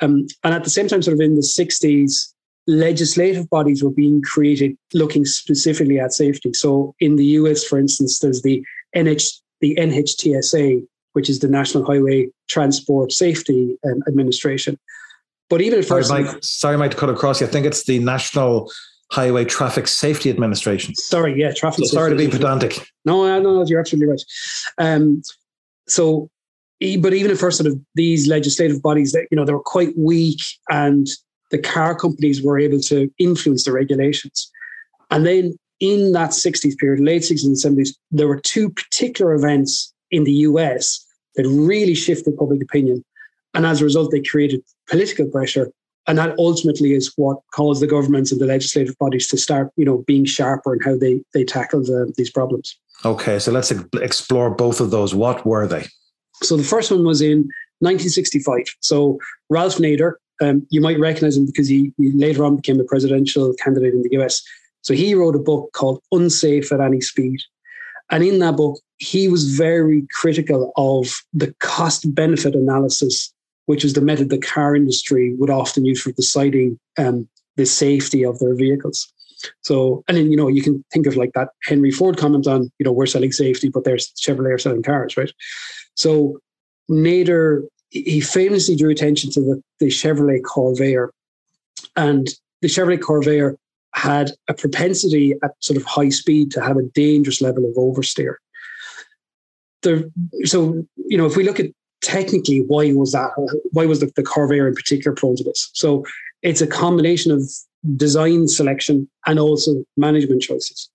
Um, 0.00 0.26
and 0.44 0.54
at 0.54 0.64
the 0.64 0.70
same 0.70 0.88
time 0.88 1.02
sort 1.02 1.14
of 1.14 1.20
in 1.20 1.34
the 1.34 1.42
60s 1.42 2.32
legislative 2.68 3.50
bodies 3.50 3.82
were 3.82 3.90
being 3.90 4.22
created 4.22 4.76
looking 4.92 5.24
specifically 5.24 5.98
at 5.98 6.12
safety. 6.12 6.52
So 6.52 6.94
in 7.00 7.16
the 7.16 7.24
us 7.24 7.64
for 7.64 7.78
instance 7.78 8.18
there's 8.18 8.42
the 8.42 8.62
nh 8.96 9.40
the 9.60 9.76
nhtsa 9.76 10.86
which 11.14 11.28
is 11.28 11.40
the 11.40 11.48
national 11.48 11.84
highway 11.84 12.28
transport 12.48 13.12
safety 13.12 13.76
um, 13.84 14.02
administration. 14.06 14.78
But 15.50 15.62
even 15.62 15.78
at 15.78 15.86
first 15.86 16.08
sorry 16.08 16.24
mike, 16.24 16.36
sorry 16.42 16.76
mike 16.76 16.90
to 16.92 16.96
cut 16.96 17.10
across 17.10 17.40
you. 17.40 17.46
I 17.46 17.50
think 17.50 17.66
it's 17.66 17.84
the 17.84 17.98
national 17.98 18.70
Highway 19.10 19.44
Traffic 19.44 19.86
Safety 19.88 20.30
Administration. 20.30 20.94
Sorry, 20.96 21.38
yeah, 21.38 21.52
traffic. 21.52 21.86
So 21.86 21.94
sorry 21.94 22.10
to 22.10 22.16
be 22.16 22.28
pedantic. 22.28 22.90
No, 23.04 23.24
no, 23.40 23.40
no, 23.40 23.64
you're 23.66 23.80
absolutely 23.80 24.08
right. 24.08 24.22
Um, 24.78 25.22
so, 25.86 26.30
but 27.00 27.14
even 27.14 27.30
at 27.30 27.38
first, 27.38 27.58
sort 27.58 27.70
of 27.72 27.80
these 27.94 28.28
legislative 28.28 28.82
bodies, 28.82 29.12
that 29.12 29.26
you 29.30 29.36
know, 29.36 29.44
they 29.44 29.52
were 29.52 29.60
quite 29.60 29.96
weak, 29.96 30.40
and 30.70 31.06
the 31.50 31.58
car 31.58 31.94
companies 31.94 32.42
were 32.42 32.58
able 32.58 32.80
to 32.80 33.10
influence 33.18 33.64
the 33.64 33.72
regulations. 33.72 34.50
And 35.10 35.26
then 35.26 35.58
in 35.80 36.12
that 36.12 36.30
60s 36.30 36.76
period, 36.76 37.00
late 37.00 37.22
60s 37.22 37.44
and 37.44 37.56
70s, 37.56 37.90
there 38.10 38.28
were 38.28 38.40
two 38.40 38.70
particular 38.70 39.32
events 39.34 39.92
in 40.10 40.24
the 40.24 40.32
US 40.32 41.04
that 41.36 41.48
really 41.48 41.94
shifted 41.94 42.36
public 42.36 42.62
opinion. 42.62 43.04
And 43.54 43.64
as 43.64 43.80
a 43.80 43.84
result, 43.84 44.10
they 44.10 44.20
created 44.20 44.62
political 44.88 45.26
pressure 45.26 45.70
and 46.08 46.16
that 46.18 46.34
ultimately 46.38 46.94
is 46.94 47.12
what 47.16 47.38
caused 47.52 47.82
the 47.82 47.86
governments 47.86 48.32
and 48.32 48.40
the 48.40 48.46
legislative 48.46 48.96
bodies 48.98 49.28
to 49.28 49.36
start, 49.36 49.70
you 49.76 49.84
know, 49.84 49.98
being 50.06 50.24
sharper 50.24 50.74
in 50.74 50.80
how 50.80 50.96
they 50.96 51.22
they 51.34 51.44
tackle 51.44 51.82
the, 51.82 52.12
these 52.16 52.30
problems. 52.30 52.76
Okay, 53.04 53.38
so 53.38 53.52
let's 53.52 53.70
explore 53.70 54.50
both 54.50 54.80
of 54.80 54.90
those. 54.90 55.14
What 55.14 55.46
were 55.46 55.66
they? 55.66 55.86
So 56.42 56.56
the 56.56 56.64
first 56.64 56.90
one 56.90 57.04
was 57.04 57.20
in 57.20 57.48
1965. 57.80 58.64
So 58.80 59.18
Ralph 59.50 59.76
Nader, 59.76 60.14
um, 60.40 60.66
you 60.70 60.80
might 60.80 60.98
recognize 60.98 61.36
him 61.36 61.46
because 61.46 61.68
he, 61.68 61.92
he 61.98 62.10
later 62.12 62.44
on 62.44 62.56
became 62.56 62.80
a 62.80 62.84
presidential 62.84 63.54
candidate 63.54 63.94
in 63.94 64.02
the 64.02 64.20
US. 64.20 64.42
So 64.82 64.94
he 64.94 65.14
wrote 65.14 65.36
a 65.36 65.40
book 65.40 65.72
called 65.74 66.02
Unsafe 66.10 66.72
at 66.72 66.80
Any 66.80 67.00
Speed. 67.00 67.40
And 68.10 68.24
in 68.24 68.38
that 68.38 68.56
book, 68.56 68.80
he 68.98 69.28
was 69.28 69.56
very 69.56 70.06
critical 70.18 70.72
of 70.76 71.22
the 71.32 71.54
cost 71.60 72.14
benefit 72.14 72.54
analysis, 72.54 73.32
which 73.68 73.84
is 73.84 73.92
the 73.92 74.00
method 74.00 74.30
the 74.30 74.38
car 74.38 74.74
industry 74.74 75.34
would 75.34 75.50
often 75.50 75.84
use 75.84 76.00
for 76.00 76.10
deciding 76.12 76.78
um, 76.96 77.28
the 77.56 77.66
safety 77.66 78.24
of 78.24 78.38
their 78.38 78.54
vehicles. 78.54 79.12
So, 79.60 80.02
and 80.08 80.16
then, 80.16 80.30
you 80.30 80.38
know, 80.38 80.48
you 80.48 80.62
can 80.62 80.82
think 80.90 81.06
of 81.06 81.16
like 81.16 81.32
that 81.34 81.50
Henry 81.64 81.90
Ford 81.90 82.16
comment 82.16 82.46
on, 82.46 82.72
you 82.78 82.84
know, 82.84 82.92
we're 82.92 83.04
selling 83.04 83.30
safety, 83.30 83.68
but 83.68 83.84
there's 83.84 84.10
Chevrolet 84.14 84.54
are 84.54 84.58
selling 84.58 84.82
cars, 84.82 85.18
right? 85.18 85.30
So 85.96 86.38
Nader, 86.90 87.60
he 87.90 88.22
famously 88.22 88.74
drew 88.74 88.88
attention 88.88 89.30
to 89.32 89.40
the, 89.42 89.62
the 89.80 89.88
Chevrolet 89.88 90.40
Corvair. 90.40 91.08
And 91.94 92.26
the 92.62 92.68
Chevrolet 92.68 93.00
Corvair 93.00 93.56
had 93.92 94.32
a 94.48 94.54
propensity 94.54 95.34
at 95.42 95.50
sort 95.60 95.76
of 95.76 95.84
high 95.84 96.08
speed 96.08 96.52
to 96.52 96.62
have 96.62 96.78
a 96.78 96.88
dangerous 96.94 97.42
level 97.42 97.66
of 97.68 97.74
oversteer. 97.74 98.36
The, 99.82 100.10
so, 100.44 100.86
you 100.96 101.18
know, 101.18 101.26
if 101.26 101.36
we 101.36 101.44
look 101.44 101.60
at 101.60 101.66
technically 102.00 102.58
why 102.58 102.92
was 102.92 103.12
that, 103.12 103.30
why 103.72 103.86
was 103.86 104.00
the, 104.00 104.06
the 104.16 104.66
in 104.66 104.74
particular 104.74 105.14
prone 105.14 105.36
to 105.36 105.44
this? 105.44 105.70
So 105.72 106.04
it's 106.42 106.60
a 106.60 106.66
combination 106.66 107.32
of 107.32 107.42
design 107.96 108.48
selection 108.48 109.08
and 109.26 109.38
also 109.38 109.84
management 109.96 110.42
choices. 110.42 110.90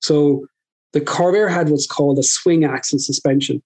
So 0.00 0.46
the 0.92 1.00
Corvair 1.00 1.50
had 1.50 1.68
what's 1.68 1.86
called 1.86 2.18
a 2.18 2.22
swing 2.22 2.64
axle 2.64 2.98
suspension. 2.98 3.62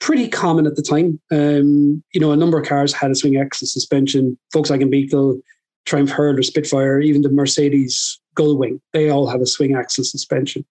Pretty 0.00 0.28
common 0.28 0.66
at 0.66 0.76
the 0.76 0.82
time. 0.82 1.20
Um, 1.30 2.02
you 2.14 2.20
know, 2.20 2.30
a 2.30 2.36
number 2.36 2.58
of 2.58 2.66
cars 2.66 2.92
had 2.92 3.10
a 3.10 3.14
swing 3.14 3.36
axle 3.36 3.66
suspension. 3.66 4.38
Volkswagen 4.54 4.90
Beetle, 4.90 5.40
Triumph 5.86 6.10
Herald, 6.10 6.44
Spitfire, 6.44 7.00
even 7.00 7.22
the 7.22 7.30
Mercedes 7.30 8.20
Gullwing, 8.36 8.80
they 8.92 9.10
all 9.10 9.26
have 9.26 9.40
a 9.40 9.46
swing 9.46 9.74
axle 9.74 10.04
suspension. 10.04 10.64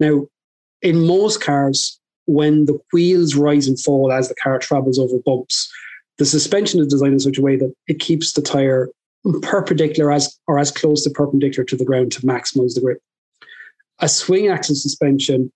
Now, 0.00 0.26
in 0.82 1.06
most 1.06 1.40
cars, 1.40 2.00
when 2.26 2.66
the 2.66 2.78
wheels 2.92 3.34
rise 3.34 3.66
and 3.66 3.78
fall 3.78 4.12
as 4.12 4.28
the 4.28 4.34
car 4.36 4.58
travels 4.58 4.98
over 4.98 5.18
bumps, 5.24 5.70
the 6.18 6.24
suspension 6.24 6.80
is 6.80 6.86
designed 6.86 7.14
in 7.14 7.20
such 7.20 7.38
a 7.38 7.42
way 7.42 7.56
that 7.56 7.74
it 7.88 7.98
keeps 7.98 8.32
the 8.32 8.42
tire 8.42 8.88
perpendicular 9.42 10.12
as 10.12 10.38
or 10.46 10.58
as 10.58 10.70
close 10.70 11.02
to 11.04 11.10
perpendicular 11.10 11.64
to 11.64 11.76
the 11.76 11.84
ground 11.84 12.12
to 12.12 12.20
maximize 12.20 12.74
the 12.74 12.80
grip. 12.80 13.00
A 14.00 14.08
swing 14.08 14.48
axle 14.48 14.74
suspension, 14.74 15.50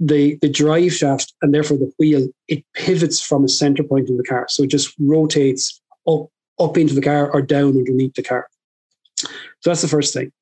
the, 0.00 0.36
the 0.42 0.48
drive 0.48 0.92
shaft 0.92 1.32
and 1.42 1.54
therefore 1.54 1.78
the 1.78 1.92
wheel, 1.98 2.28
it 2.48 2.64
pivots 2.74 3.20
from 3.20 3.44
a 3.44 3.48
center 3.48 3.82
point 3.82 4.08
in 4.08 4.16
the 4.16 4.24
car. 4.24 4.46
So 4.48 4.64
it 4.64 4.70
just 4.70 4.94
rotates 4.98 5.80
up, 6.08 6.26
up 6.58 6.76
into 6.76 6.94
the 6.94 7.02
car 7.02 7.30
or 7.30 7.40
down 7.40 7.76
underneath 7.76 8.14
the 8.14 8.22
car. 8.22 8.48
So 9.16 9.70
that's 9.70 9.82
the 9.82 9.88
first 9.88 10.12
thing. 10.12 10.32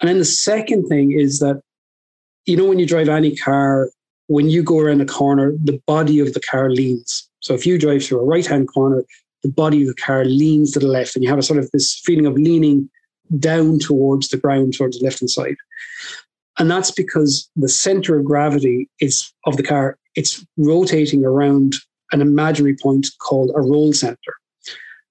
And 0.00 0.08
then 0.08 0.18
the 0.18 0.24
second 0.24 0.86
thing 0.86 1.12
is 1.12 1.38
that, 1.38 1.62
you 2.46 2.56
know, 2.56 2.66
when 2.66 2.78
you 2.78 2.86
drive 2.86 3.08
any 3.08 3.34
car, 3.34 3.88
when 4.26 4.48
you 4.48 4.62
go 4.62 4.78
around 4.78 5.00
a 5.00 5.06
corner, 5.06 5.52
the 5.62 5.80
body 5.86 6.20
of 6.20 6.34
the 6.34 6.40
car 6.40 6.70
leans. 6.70 7.28
So 7.40 7.54
if 7.54 7.66
you 7.66 7.78
drive 7.78 8.04
through 8.04 8.20
a 8.20 8.24
right 8.24 8.46
hand 8.46 8.68
corner, 8.68 9.04
the 9.42 9.50
body 9.50 9.82
of 9.82 9.88
the 9.88 10.02
car 10.02 10.24
leans 10.24 10.72
to 10.72 10.78
the 10.78 10.86
left, 10.86 11.14
and 11.14 11.22
you 11.22 11.28
have 11.28 11.38
a 11.38 11.42
sort 11.42 11.58
of 11.58 11.70
this 11.70 12.00
feeling 12.04 12.26
of 12.26 12.34
leaning 12.34 12.88
down 13.38 13.78
towards 13.78 14.28
the 14.28 14.38
ground, 14.38 14.74
towards 14.74 14.98
the 14.98 15.04
left 15.04 15.20
hand 15.20 15.30
side. 15.30 15.56
And 16.58 16.70
that's 16.70 16.90
because 16.90 17.50
the 17.56 17.68
center 17.68 18.18
of 18.18 18.24
gravity 18.24 18.88
is 19.00 19.30
of 19.44 19.56
the 19.56 19.62
car, 19.62 19.98
it's 20.14 20.44
rotating 20.56 21.24
around 21.24 21.74
an 22.12 22.20
imaginary 22.20 22.76
point 22.80 23.08
called 23.20 23.50
a 23.54 23.60
roll 23.60 23.92
center. 23.92 24.34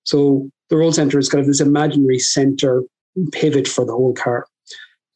So 0.03 0.49
the 0.69 0.77
roll 0.77 0.91
center 0.91 1.19
is 1.19 1.29
kind 1.29 1.41
of 1.41 1.47
this 1.47 1.59
imaginary 1.59 2.19
center 2.19 2.83
pivot 3.31 3.67
for 3.67 3.85
the 3.85 3.91
whole 3.91 4.13
car. 4.13 4.47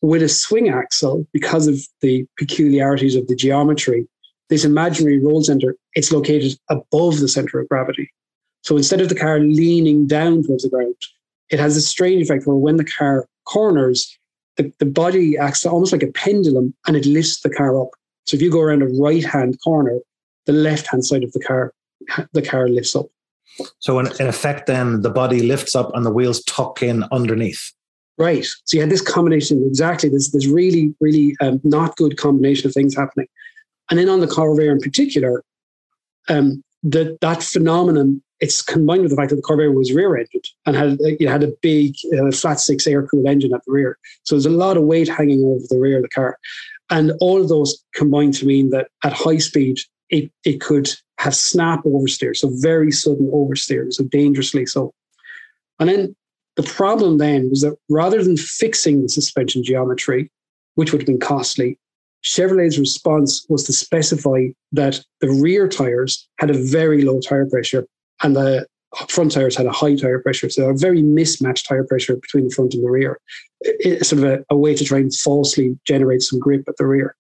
With 0.02 0.22
a 0.22 0.30
swing 0.30 0.70
axle, 0.70 1.28
because 1.34 1.68
of 1.68 1.80
the 2.02 2.26
peculiarities 2.38 3.16
of 3.16 3.28
the 3.28 3.36
geometry, 3.36 4.08
this 4.50 4.64
imaginary 4.64 5.20
roll 5.20 5.42
center, 5.42 5.76
it's 5.94 6.12
located 6.12 6.58
above 6.70 7.20
the 7.20 7.28
center 7.28 7.60
of 7.60 7.68
gravity. 7.68 8.12
So 8.64 8.78
instead 8.78 9.02
of 9.02 9.10
the 9.10 9.16
car 9.16 9.40
leaning 9.40 10.08
down 10.08 10.44
towards 10.44 10.64
the 10.64 10.70
ground, 10.70 10.96
it 11.50 11.60
has 11.60 11.78
a 11.78 11.82
strange 11.82 12.22
effect 12.22 12.46
where 12.46 12.56
when 12.56 12.78
the 12.78 12.86
car 12.86 13.28
corners, 13.46 14.18
the, 14.58 14.72
the 14.80 14.86
body 14.86 15.38
acts 15.38 15.66
almost 15.66 15.92
like 15.92 16.04
a 16.04 16.12
pendulum 16.12 16.74
and 16.86 16.96
it 16.96 17.06
lifts 17.06 17.42
the 17.42 17.50
car 17.50 17.82
up. 17.82 17.90
So 18.26 18.36
if 18.36 18.42
you 18.42 18.52
go 18.52 18.62
around 18.62 18.84
a 18.84 18.88
right 18.88 19.24
hand 19.24 19.58
corner, 19.64 20.00
the 20.46 20.54
left 20.54 20.88
hand 20.88 21.06
side 21.06 21.24
of 21.24 21.32
the 21.32 21.40
car, 21.40 21.74
the 22.34 22.42
car 22.42 22.68
lifts 22.68 22.96
up. 22.96 23.08
So 23.80 24.00
in, 24.00 24.08
in 24.20 24.28
effect, 24.28 24.68
then 24.68 25.02
the 25.02 25.10
body 25.10 25.42
lifts 25.42 25.76
up 25.76 25.92
and 25.96 26.06
the 26.06 26.12
wheels 26.12 26.44
tuck 26.44 26.84
in 26.84 27.04
underneath. 27.12 27.72
Right. 28.18 28.46
So 28.66 28.78
you 28.78 28.82
had 28.82 28.90
this 28.90 29.02
combination 29.02 29.64
exactly. 29.68 30.10
There's 30.10 30.32
this 30.32 30.48
really, 30.48 30.94
really 31.00 31.36
um, 31.40 31.62
not 31.64 31.96
good 31.98 32.18
combination 32.18 32.68
of 32.68 32.74
things 32.74 32.96
happening. 32.96 33.28
And 33.90 34.00
then 34.00 34.10
on 34.10 34.22
the 34.22 34.28
Corvair 34.28 34.72
in 34.72 34.80
particular, 34.80 35.44
um, 36.28 36.64
that 36.84 37.20
that 37.22 37.44
phenomenon 37.44 38.22
it's 38.40 38.62
combined 38.62 39.02
with 39.02 39.10
the 39.10 39.18
fact 39.18 39.32
that 39.32 39.36
the 39.36 39.42
Corvair 39.42 39.74
was 39.74 39.94
rear-ended 39.94 40.46
and 40.66 40.76
had 40.76 40.98
it 41.02 41.28
had 41.28 41.44
a 41.44 41.54
big 41.62 41.96
uh, 42.18 42.32
flat 42.32 42.60
six 42.60 42.86
air-cooled 42.86 43.26
engine 43.26 43.54
at 43.54 43.62
the 43.66 43.72
rear. 43.72 43.98
So 44.24 44.36
there's 44.36 44.46
a 44.46 44.52
lot 44.52 44.78
of 44.78 44.84
weight 44.84 45.08
hanging 45.08 45.44
over 45.44 45.66
the 45.70 45.80
rear 45.80 45.98
of 45.98 46.04
the 46.04 46.10
car, 46.10 46.38
and 46.90 47.14
all 47.20 47.42
of 47.42 47.50
those 47.50 47.84
combined 47.96 48.36
to 48.36 48.46
mean 48.46 48.70
that 48.70 48.90
at 49.04 49.14
high 49.14 49.40
speed 49.40 49.78
it 50.10 50.32
it 50.46 50.62
could 50.62 50.90
have 51.20 51.36
snap 51.36 51.84
oversteer, 51.84 52.36
so 52.36 52.52
very 52.54 52.92
sudden 52.92 53.30
oversteer, 53.34 53.92
so 53.92 54.04
dangerously 54.04 54.66
so. 54.66 54.94
And 55.80 55.90
then 55.90 56.16
the 56.58 56.64
problem 56.64 57.20
then 57.20 57.50
was 57.50 57.62
that 57.62 57.78
rather 57.88 58.24
than 58.24 58.36
fixing 58.36 59.04
the 59.04 59.10
suspension 59.10 59.64
geometry, 59.64 60.32
which 60.76 60.92
would 60.92 61.02
have 61.02 61.08
been 61.08 61.20
costly, 61.20 61.80
Chevrolet's 62.24 62.80
response 62.80 63.46
was 63.48 63.64
to 63.66 63.74
specify 63.74 64.48
that 64.72 65.02
the 65.22 65.30
rear 65.30 65.68
tires 65.68 66.28
had 66.40 66.50
a 66.50 66.58
very 66.58 67.04
low 67.04 67.20
tire 67.20 67.46
pressure 67.46 67.86
and 68.24 68.36
the 68.36 68.66
front 69.08 69.32
tires 69.32 69.56
had 69.56 69.68
a 69.68 69.72
high 69.72 69.96
tire 69.96 70.20
pressure. 70.20 70.50
So 70.50 70.70
a 70.70 70.74
very 70.74 71.04
mismatched 71.04 71.68
tire 71.68 71.84
pressure 71.84 72.16
between 72.16 72.48
the 72.48 72.54
front 72.54 72.74
and 72.74 72.84
the 72.84 72.90
rear. 72.90 73.20
It's 73.62 74.10
sort 74.10 74.24
of 74.24 74.30
a, 74.30 74.46
a, 74.50 74.58
way 74.58 74.76
to 74.76 74.84
try 74.84 74.98
and 74.98 75.14
falsely 75.14 75.78
generate 75.86 76.22
some 76.24 76.40
grip 76.40 76.68
at 76.68 76.78
the 76.78 76.88
rear. 76.88 77.16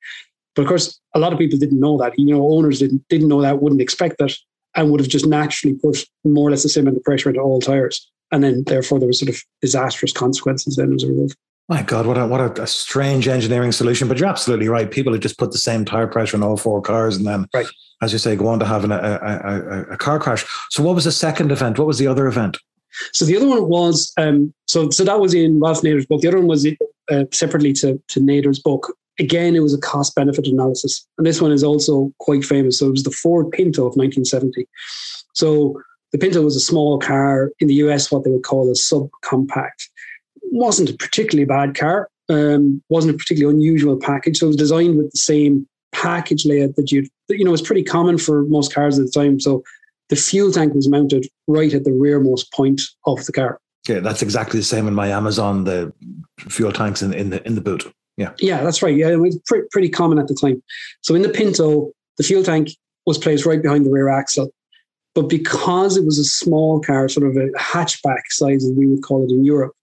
But 0.55 0.63
of 0.63 0.67
course, 0.67 0.99
a 1.13 1.19
lot 1.19 1.33
of 1.33 1.39
people 1.39 1.59
didn't 1.59 1.79
know 1.79 1.97
that. 1.99 2.17
You 2.17 2.33
know, 2.33 2.49
owners 2.49 2.79
didn't 2.79 3.07
didn't 3.09 3.27
know 3.27 3.41
that, 3.41 3.61
wouldn't 3.61 3.81
expect 3.81 4.17
that, 4.17 4.33
and 4.75 4.89
would 4.89 4.99
have 4.99 5.09
just 5.09 5.27
naturally 5.27 5.75
put 5.75 6.05
more 6.23 6.47
or 6.47 6.51
less 6.51 6.63
the 6.63 6.69
same 6.69 6.85
amount 6.85 6.97
of 6.97 7.03
pressure 7.03 7.29
into 7.29 7.41
all 7.41 7.59
tires. 7.59 8.09
And 8.31 8.43
then 8.43 8.63
therefore 8.65 8.99
there 8.99 9.07
was 9.07 9.19
sort 9.19 9.29
of 9.29 9.41
disastrous 9.61 10.11
consequences 10.11 10.75
then 10.75 10.93
as 10.93 11.03
a 11.03 11.07
result. 11.07 11.35
My 11.69 11.83
God, 11.83 12.05
what 12.05 12.17
a 12.17 12.25
what 12.25 12.39
a, 12.39 12.63
a, 12.63 12.67
strange 12.67 13.27
engineering 13.27 13.73
solution! 13.73 14.07
But 14.07 14.17
you're 14.17 14.29
absolutely 14.29 14.69
right. 14.69 14.89
People 14.89 15.11
had 15.11 15.21
just 15.21 15.37
put 15.37 15.51
the 15.51 15.57
same 15.57 15.83
tire 15.83 16.07
pressure 16.07 16.37
in 16.37 16.43
all 16.43 16.55
four 16.55 16.81
cars, 16.81 17.17
and 17.17 17.27
then, 17.27 17.45
right. 17.53 17.67
as 18.01 18.13
you 18.13 18.19
say, 18.19 18.37
go 18.37 18.47
on 18.47 18.59
to 18.59 18.65
have 18.65 18.85
an, 18.85 18.93
a, 18.93 18.95
a, 18.95 19.81
a, 19.91 19.97
car 19.97 20.17
crash. 20.17 20.45
So, 20.69 20.81
what 20.81 20.95
was 20.95 21.03
the 21.03 21.11
second 21.11 21.51
event? 21.51 21.77
What 21.77 21.85
was 21.85 21.97
the 21.97 22.07
other 22.07 22.27
event? 22.27 22.57
So 23.13 23.25
the 23.25 23.35
other 23.35 23.47
one 23.47 23.67
was 23.67 24.11
um, 24.17 24.53
so 24.67 24.89
so 24.89 25.03
that 25.03 25.19
was 25.19 25.33
in 25.33 25.59
Ralph 25.59 25.81
Nader's 25.81 26.05
book. 26.05 26.21
The 26.21 26.29
other 26.29 26.37
one 26.37 26.47
was 26.47 26.65
uh, 27.11 27.25
separately 27.31 27.73
to 27.73 28.01
to 28.07 28.19
Nader's 28.19 28.59
book. 28.59 28.95
Again, 29.19 29.55
it 29.55 29.61
was 29.61 29.73
a 29.73 29.79
cost 29.79 30.15
benefit 30.15 30.47
analysis, 30.47 31.05
and 31.17 31.25
this 31.25 31.41
one 31.41 31.51
is 31.51 31.63
also 31.63 32.13
quite 32.19 32.45
famous. 32.45 32.79
So 32.79 32.87
it 32.87 32.91
was 32.91 33.03
the 33.03 33.11
Ford 33.11 33.51
Pinto 33.51 33.81
of 33.81 33.95
1970. 33.95 34.67
So 35.33 35.81
the 36.11 36.17
Pinto 36.17 36.41
was 36.41 36.55
a 36.55 36.61
small 36.61 36.99
car 36.99 37.51
in 37.59 37.67
the 37.67 37.75
US, 37.75 38.11
what 38.11 38.23
they 38.23 38.29
would 38.29 38.43
call 38.43 38.69
a 38.69 38.73
subcompact 38.73 39.89
wasn't 40.51 40.89
a 40.89 40.93
particularly 40.93 41.45
bad 41.45 41.75
car. 41.75 42.09
Um, 42.29 42.81
wasn't 42.89 43.15
a 43.15 43.17
particularly 43.17 43.55
unusual 43.55 43.97
package. 43.97 44.37
So 44.37 44.47
it 44.47 44.49
was 44.49 44.57
designed 44.57 44.97
with 44.97 45.11
the 45.11 45.17
same 45.17 45.67
package 45.93 46.45
layout 46.45 46.75
that 46.75 46.91
you 46.91 47.07
you 47.29 47.45
know 47.45 47.51
was 47.51 47.61
pretty 47.61 47.83
common 47.83 48.17
for 48.17 48.43
most 48.45 48.73
cars 48.73 48.99
at 48.99 49.05
the 49.05 49.11
time. 49.11 49.39
So 49.39 49.63
the 50.09 50.15
fuel 50.15 50.51
tank 50.51 50.73
was 50.73 50.89
mounted 50.89 51.27
right 51.47 51.73
at 51.73 51.85
the 51.85 51.93
rearmost 51.93 52.51
point 52.51 52.81
of 53.05 53.25
the 53.25 53.31
car. 53.31 53.59
Yeah, 53.87 53.99
that's 53.99 54.21
exactly 54.21 54.59
the 54.59 54.65
same 54.65 54.87
in 54.87 54.93
my 54.93 55.07
Amazon. 55.07 55.63
The 55.63 55.93
fuel 56.49 56.73
tanks 56.73 57.01
in, 57.01 57.13
in 57.13 57.29
the 57.29 57.45
in 57.47 57.55
the 57.55 57.61
boot. 57.61 57.91
Yeah, 58.17 58.33
yeah, 58.39 58.63
that's 58.63 58.81
right. 58.81 58.95
Yeah, 58.95 59.09
it 59.09 59.17
was 59.17 59.39
pretty, 59.45 59.67
pretty 59.71 59.89
common 59.89 60.19
at 60.19 60.27
the 60.27 60.35
time. 60.35 60.61
So 61.01 61.15
in 61.15 61.21
the 61.21 61.29
Pinto, 61.29 61.91
the 62.17 62.23
fuel 62.23 62.43
tank 62.43 62.69
was 63.05 63.17
placed 63.17 63.45
right 63.45 63.61
behind 63.61 63.85
the 63.85 63.91
rear 63.91 64.09
axle. 64.09 64.51
But 65.17 65.29
because 65.29 65.97
it 65.97 66.05
was 66.05 66.19
a 66.19 66.23
small 66.23 66.79
car, 66.79 67.09
sort 67.09 67.25
of 67.25 67.35
a 67.37 67.47
hatchback 67.57 68.21
size, 68.29 68.63
as 68.63 68.71
we 68.77 68.85
would 68.85 69.01
call 69.01 69.25
it 69.25 69.31
in 69.31 69.43
Europe, 69.43 69.73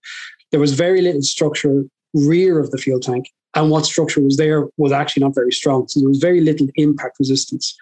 there 0.51 0.61
was 0.61 0.71
very 0.71 1.01
little 1.01 1.23
structure 1.23 1.83
rear 2.13 2.57
of 2.57 2.71
the 2.71 2.77
fuel 2.77 3.01
tank, 3.01 3.25
and 3.53 3.69
what 3.69 3.85
structure 3.85 4.21
was 4.21 4.37
there 4.37 4.69
was 4.77 4.93
actually 4.93 5.25
not 5.25 5.35
very 5.35 5.51
strong. 5.51 5.89
So 5.89 5.99
there 5.99 6.07
was 6.07 6.19
very 6.19 6.39
little 6.39 6.69
impact 6.75 7.17
resistance, 7.19 7.75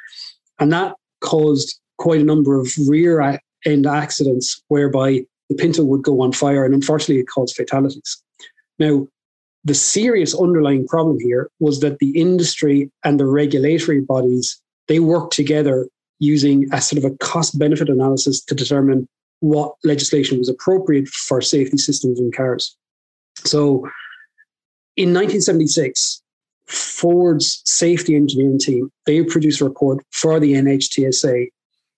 and 0.60 0.74
that 0.74 0.96
caused 1.22 1.80
quite 2.00 2.22
a 2.22 2.24
number 2.24 2.60
of 2.60 2.72
rear 2.88 3.40
end 3.68 3.86
accidents 3.86 4.60
whereby 4.70 5.24
the 5.48 5.56
Pinto 5.56 5.84
would 5.84 6.02
go 6.02 6.24
on 6.24 6.32
fire, 6.32 6.66
and 6.66 6.74
unfortunately, 6.74 7.20
it 7.20 7.28
caused 7.28 7.56
fatalities. 7.56 8.20
Now, 8.80 9.06
the 9.64 9.76
serious 9.76 10.34
underlying 10.34 10.88
problem 10.88 11.20
here 11.20 11.52
was 11.60 11.82
that 11.82 12.00
the 12.00 12.20
industry 12.20 12.90
and 13.04 13.20
the 13.20 13.28
regulatory 13.28 14.02
bodies 14.02 14.60
they 14.88 15.00
worked 15.00 15.34
together 15.34 15.88
using 16.24 16.68
a 16.72 16.82
sort 16.82 17.04
of 17.04 17.12
a 17.12 17.16
cost 17.18 17.60
benefit 17.60 17.90
analysis 17.90 18.42
to 18.46 18.56
determine 18.56 19.08
what 19.42 19.74
legislation 19.84 20.38
was 20.38 20.48
appropriate 20.48 21.08
for 21.08 21.42
safety 21.42 21.78
systems 21.78 22.20
in 22.20 22.32
cars. 22.32 22.76
So 23.40 23.86
in 24.96 25.10
1976, 25.10 26.22
Ford's 26.68 27.62
safety 27.66 28.16
engineering 28.16 28.58
team, 28.58 28.90
they 29.06 29.22
produced 29.24 29.60
a 29.60 29.66
report 29.66 30.04
for 30.12 30.40
the 30.40 30.54
NHTSA 30.54 31.48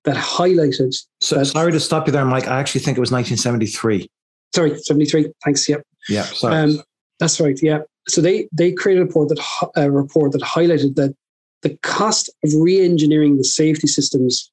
that 0.05 0.15
highlighted. 0.15 0.95
So, 1.21 1.37
that, 1.37 1.45
sorry 1.45 1.71
to 1.71 1.79
stop 1.79 2.07
you 2.07 2.13
there, 2.13 2.25
Mike. 2.25 2.47
I 2.47 2.59
actually 2.59 2.81
think 2.81 2.97
it 2.97 3.01
was 3.01 3.11
1973. 3.11 4.07
Sorry, 4.55 4.77
73. 4.77 5.31
Thanks. 5.43 5.69
Yep. 5.69 5.83
Yeah. 6.09 6.23
Sorry. 6.23 6.55
Um, 6.55 6.81
that's 7.19 7.39
right. 7.39 7.59
Yeah. 7.61 7.79
So 8.07 8.21
they 8.21 8.47
they 8.51 8.71
created 8.71 9.01
a 9.01 9.05
report 9.05 9.29
that 9.29 9.71
a 9.75 9.91
report 9.91 10.31
that 10.31 10.41
highlighted 10.41 10.95
that 10.95 11.15
the 11.65 11.75
cost 11.81 12.29
of 12.43 12.51
re-engineering 12.53 13.37
the 13.37 13.43
safety 13.43 13.87
systems, 13.87 14.51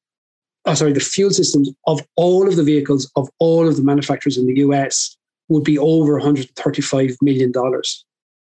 oh, 0.64 0.72
sorry, 0.72 0.94
the 0.94 1.00
fuel 1.00 1.30
systems 1.30 1.70
of 1.86 2.00
all 2.16 2.48
of 2.48 2.56
the 2.56 2.62
vehicles 2.62 3.10
of 3.16 3.28
all 3.38 3.68
of 3.68 3.76
the 3.76 3.82
manufacturers 3.82 4.38
in 4.38 4.46
the 4.46 4.60
US 4.60 5.14
would 5.50 5.62
be 5.62 5.76
over 5.76 6.14
135 6.14 7.16
million 7.20 7.52
dollars, 7.52 8.02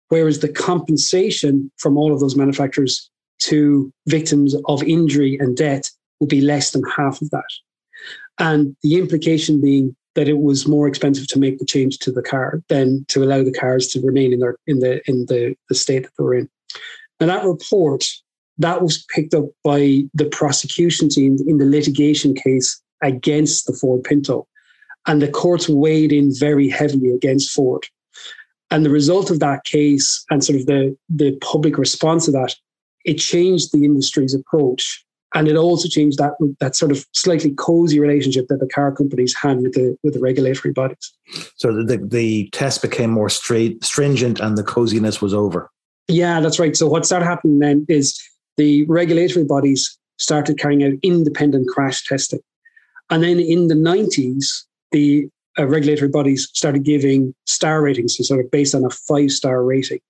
whereas 0.08 0.38
the 0.38 0.48
compensation 0.48 1.70
from 1.76 1.98
all 1.98 2.10
of 2.10 2.20
those 2.20 2.36
manufacturers 2.36 3.10
to 3.40 3.92
victims 4.08 4.56
of 4.64 4.82
injury 4.84 5.36
and 5.38 5.58
death 5.58 5.90
would 6.18 6.30
be 6.30 6.40
less 6.40 6.70
than 6.70 6.82
half 6.96 7.20
of 7.20 7.28
that. 7.28 7.52
And 8.38 8.74
the 8.82 8.96
implication 8.96 9.60
being 9.60 9.94
that 10.14 10.26
it 10.26 10.38
was 10.38 10.66
more 10.66 10.88
expensive 10.88 11.26
to 11.28 11.38
make 11.38 11.58
the 11.58 11.66
change 11.66 11.98
to 11.98 12.10
the 12.10 12.22
car 12.22 12.62
than 12.70 13.04
to 13.08 13.22
allow 13.22 13.42
the 13.42 13.52
cars 13.52 13.88
to 13.88 14.00
remain 14.00 14.32
in 14.32 14.38
their 14.38 14.56
in 14.66 14.78
the 14.78 15.06
in 15.06 15.26
the, 15.26 15.54
the 15.68 15.74
state 15.74 16.04
that 16.04 16.12
they 16.16 16.24
were 16.24 16.34
in. 16.34 16.48
And 17.20 17.28
that 17.28 17.44
report 17.44 18.06
that 18.58 18.82
was 18.82 19.04
picked 19.14 19.34
up 19.34 19.46
by 19.62 20.04
the 20.14 20.26
prosecution 20.26 21.08
team 21.08 21.36
in 21.46 21.58
the 21.58 21.64
litigation 21.64 22.34
case 22.34 22.80
against 23.02 23.66
the 23.66 23.72
Ford 23.72 24.04
Pinto. 24.04 24.46
And 25.06 25.20
the 25.20 25.28
courts 25.28 25.68
weighed 25.68 26.12
in 26.12 26.32
very 26.34 26.68
heavily 26.68 27.10
against 27.10 27.50
Ford. 27.50 27.84
And 28.70 28.84
the 28.84 28.90
result 28.90 29.30
of 29.30 29.40
that 29.40 29.64
case 29.64 30.24
and 30.30 30.42
sort 30.42 30.58
of 30.58 30.66
the, 30.66 30.96
the 31.08 31.36
public 31.40 31.76
response 31.78 32.24
to 32.24 32.30
that, 32.32 32.54
it 33.04 33.14
changed 33.14 33.72
the 33.72 33.84
industry's 33.84 34.34
approach. 34.34 35.04
And 35.34 35.48
it 35.48 35.56
also 35.56 35.88
changed 35.88 36.18
that 36.18 36.32
that 36.60 36.76
sort 36.76 36.92
of 36.92 37.04
slightly 37.12 37.50
cozy 37.56 37.98
relationship 37.98 38.46
that 38.48 38.60
the 38.60 38.68
car 38.68 38.92
companies 38.92 39.34
had 39.34 39.58
with 39.58 39.72
the 39.72 39.98
with 40.04 40.14
the 40.14 40.20
regulatory 40.20 40.72
bodies. 40.72 41.12
So 41.56 41.72
the, 41.72 41.96
the 41.96 42.48
test 42.52 42.82
became 42.82 43.10
more 43.10 43.28
straight, 43.28 43.82
stringent 43.84 44.38
and 44.38 44.56
the 44.56 44.62
coziness 44.62 45.20
was 45.20 45.34
over. 45.34 45.72
Yeah, 46.06 46.38
that's 46.40 46.60
right. 46.60 46.76
So 46.76 46.86
what 46.86 47.04
started 47.04 47.24
happening 47.24 47.58
then 47.58 47.84
is 47.88 48.16
the 48.56 48.84
regulatory 48.86 49.44
bodies 49.44 49.98
started 50.18 50.58
carrying 50.58 50.84
out 50.84 50.92
independent 51.02 51.68
crash 51.68 52.04
testing. 52.06 52.40
And 53.10 53.22
then 53.22 53.38
in 53.38 53.68
the 53.68 53.74
90s, 53.74 54.46
the 54.92 55.28
uh, 55.58 55.66
regulatory 55.66 56.08
bodies 56.08 56.48
started 56.52 56.84
giving 56.84 57.34
star 57.46 57.82
ratings, 57.82 58.16
so 58.16 58.24
sort 58.24 58.44
of 58.44 58.50
based 58.50 58.74
on 58.74 58.84
a 58.84 58.90
five 58.90 59.30
star 59.30 59.62
rating. 59.62 60.00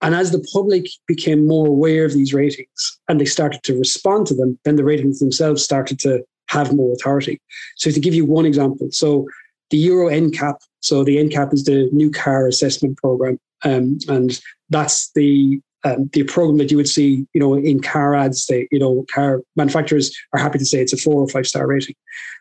And 0.00 0.14
as 0.14 0.30
the 0.30 0.46
public 0.52 0.86
became 1.06 1.46
more 1.46 1.66
aware 1.66 2.04
of 2.04 2.12
these 2.12 2.32
ratings 2.32 2.98
and 3.08 3.20
they 3.20 3.24
started 3.24 3.62
to 3.64 3.78
respond 3.78 4.26
to 4.28 4.34
them, 4.34 4.58
then 4.64 4.76
the 4.76 4.84
ratings 4.84 5.18
themselves 5.18 5.62
started 5.62 5.98
to 6.00 6.22
have 6.48 6.72
more 6.72 6.92
authority. 6.92 7.40
So 7.76 7.90
to 7.90 8.00
give 8.00 8.14
you 8.14 8.24
one 8.24 8.46
example, 8.46 8.88
so 8.92 9.26
the 9.70 9.78
Euro 9.78 10.08
NCAP, 10.08 10.56
so 10.80 11.04
the 11.04 11.16
NCAP 11.16 11.52
is 11.52 11.64
the 11.64 11.88
new 11.92 12.10
car 12.10 12.46
assessment 12.46 12.96
program, 12.98 13.38
um, 13.64 13.98
and 14.08 14.40
that's 14.70 15.10
the 15.12 15.60
um, 15.84 16.10
the 16.12 16.24
program 16.24 16.58
that 16.58 16.70
you 16.70 16.76
would 16.76 16.88
see, 16.88 17.26
you 17.32 17.40
know, 17.40 17.54
in 17.54 17.80
car 17.80 18.14
ads, 18.14 18.46
they, 18.46 18.66
you 18.70 18.78
know, 18.78 19.04
car 19.12 19.42
manufacturers 19.56 20.14
are 20.32 20.40
happy 20.40 20.58
to 20.58 20.64
say 20.64 20.80
it's 20.80 20.92
a 20.92 20.96
four 20.96 21.22
or 21.22 21.28
five 21.28 21.46
star 21.46 21.66
rating. 21.66 21.94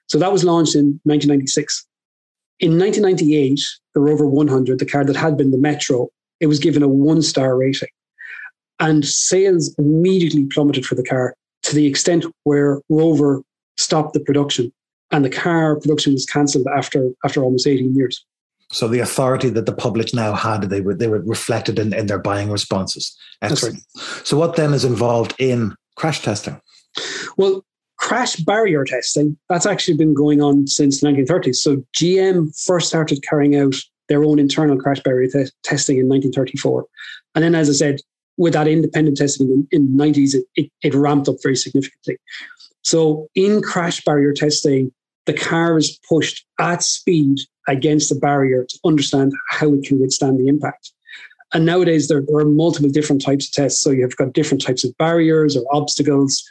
So 0.08 0.18
that 0.18 0.32
was 0.32 0.44
launched 0.44 0.76
in 0.76 1.00
1996. 1.04 1.86
In 2.60 2.80
1998, 2.80 3.60
the 3.94 4.02
Rover 4.02 4.28
100, 4.28 4.80
the 4.80 4.86
car 4.86 5.06
that 5.06 5.16
had 5.16 5.38
been 5.38 5.52
the 5.52 5.58
Metro, 5.58 6.10
it 6.40 6.48
was 6.48 6.60
given 6.60 6.82
a 6.82 6.88
one 6.88 7.22
star 7.22 7.56
rating. 7.56 7.90
And 8.80 9.06
sales 9.06 9.74
immediately 9.78 10.46
plummeted 10.46 10.86
for 10.86 10.96
the 10.96 11.04
car 11.04 11.36
to 11.64 11.76
the 11.76 11.86
extent 11.86 12.26
where 12.44 12.80
Rover 12.90 13.42
stopped 13.78 14.14
the 14.14 14.20
production 14.20 14.72
and 15.12 15.24
the 15.24 15.30
car 15.30 15.80
production 15.80 16.14
was 16.14 16.26
cancelled 16.26 16.68
after, 16.76 17.10
after 17.24 17.44
almost 17.44 17.68
18 17.68 17.96
years. 17.96 18.26
So 18.72 18.88
the 18.88 19.00
authority 19.00 19.50
that 19.50 19.66
the 19.66 19.74
public 19.74 20.14
now 20.14 20.34
had, 20.34 20.64
they 20.64 20.82
were 20.82 20.94
they 20.94 21.08
were 21.08 21.22
reflected 21.22 21.80
in, 21.80 21.94
in 21.94 22.08
their 22.08 22.20
buying 22.20 22.52
responses. 22.52 23.16
Excellent. 23.42 23.76
Right. 23.96 24.04
So 24.26 24.38
what 24.38 24.56
then 24.56 24.74
is 24.74 24.84
involved 24.84 25.36
in 25.40 25.74
crash 25.96 26.22
testing? 26.22 26.60
Well, 27.38 27.64
crash 27.98 28.36
barrier 28.38 28.84
testing, 28.84 29.38
that's 29.50 29.66
actually 29.66 29.98
been 29.98 30.14
going 30.14 30.42
on 30.42 30.68
since 30.68 31.02
the 31.02 31.08
1930s. 31.08 31.56
So 31.56 31.84
GM 31.96 32.54
first 32.66 32.88
started 32.88 33.24
carrying 33.28 33.56
out 33.56 33.76
their 34.10 34.24
own 34.24 34.40
internal 34.40 34.78
crash 34.78 35.02
barrier 35.02 35.30
te- 35.30 35.52
testing 35.64 35.98
in 35.98 36.08
1934. 36.08 36.86
And 37.36 37.44
then, 37.44 37.56
as 37.56 37.70
I 37.70 37.74
said, 37.74 38.00
with 38.38 38.54
that 38.54 38.68
independent 38.68 39.18
testing 39.18 39.50
in, 39.50 39.68
in 39.72 39.98
the 39.98 40.04
90s, 40.04 40.36
it, 40.36 40.46
it, 40.56 40.72
it 40.82 40.94
ramped 40.94 41.28
up 41.28 41.38
very 41.42 41.56
significantly. 41.56 42.18
So 42.84 43.28
in 43.36 43.62
crash 43.62 44.04
barrier 44.06 44.32
testing, 44.32 44.92
the 45.28 45.34
car 45.34 45.78
is 45.78 46.00
pushed 46.10 46.46
at 46.60 46.82
speed 46.82 47.38
against 47.68 48.12
a 48.12 48.16
barrier 48.16 48.66
to 48.68 48.80
understand 48.86 49.34
how 49.50 49.74
it 49.74 49.84
can 49.84 50.00
withstand 50.00 50.40
the 50.40 50.48
impact. 50.48 50.92
And 51.54 51.66
nowadays, 51.66 52.08
there, 52.08 52.24
there, 52.26 52.38
are 52.38 52.46
multiple 52.46 52.90
different 52.90 53.24
types 53.24 53.48
of 53.48 53.54
tests. 53.54 53.82
So 53.82 53.92
you've 53.92 54.16
got 54.16 54.34
different 54.34 54.66
types 54.66 54.84
of 54.84 54.98
barriers 54.98 55.56
or 55.56 55.64
obstacles. 55.72 56.44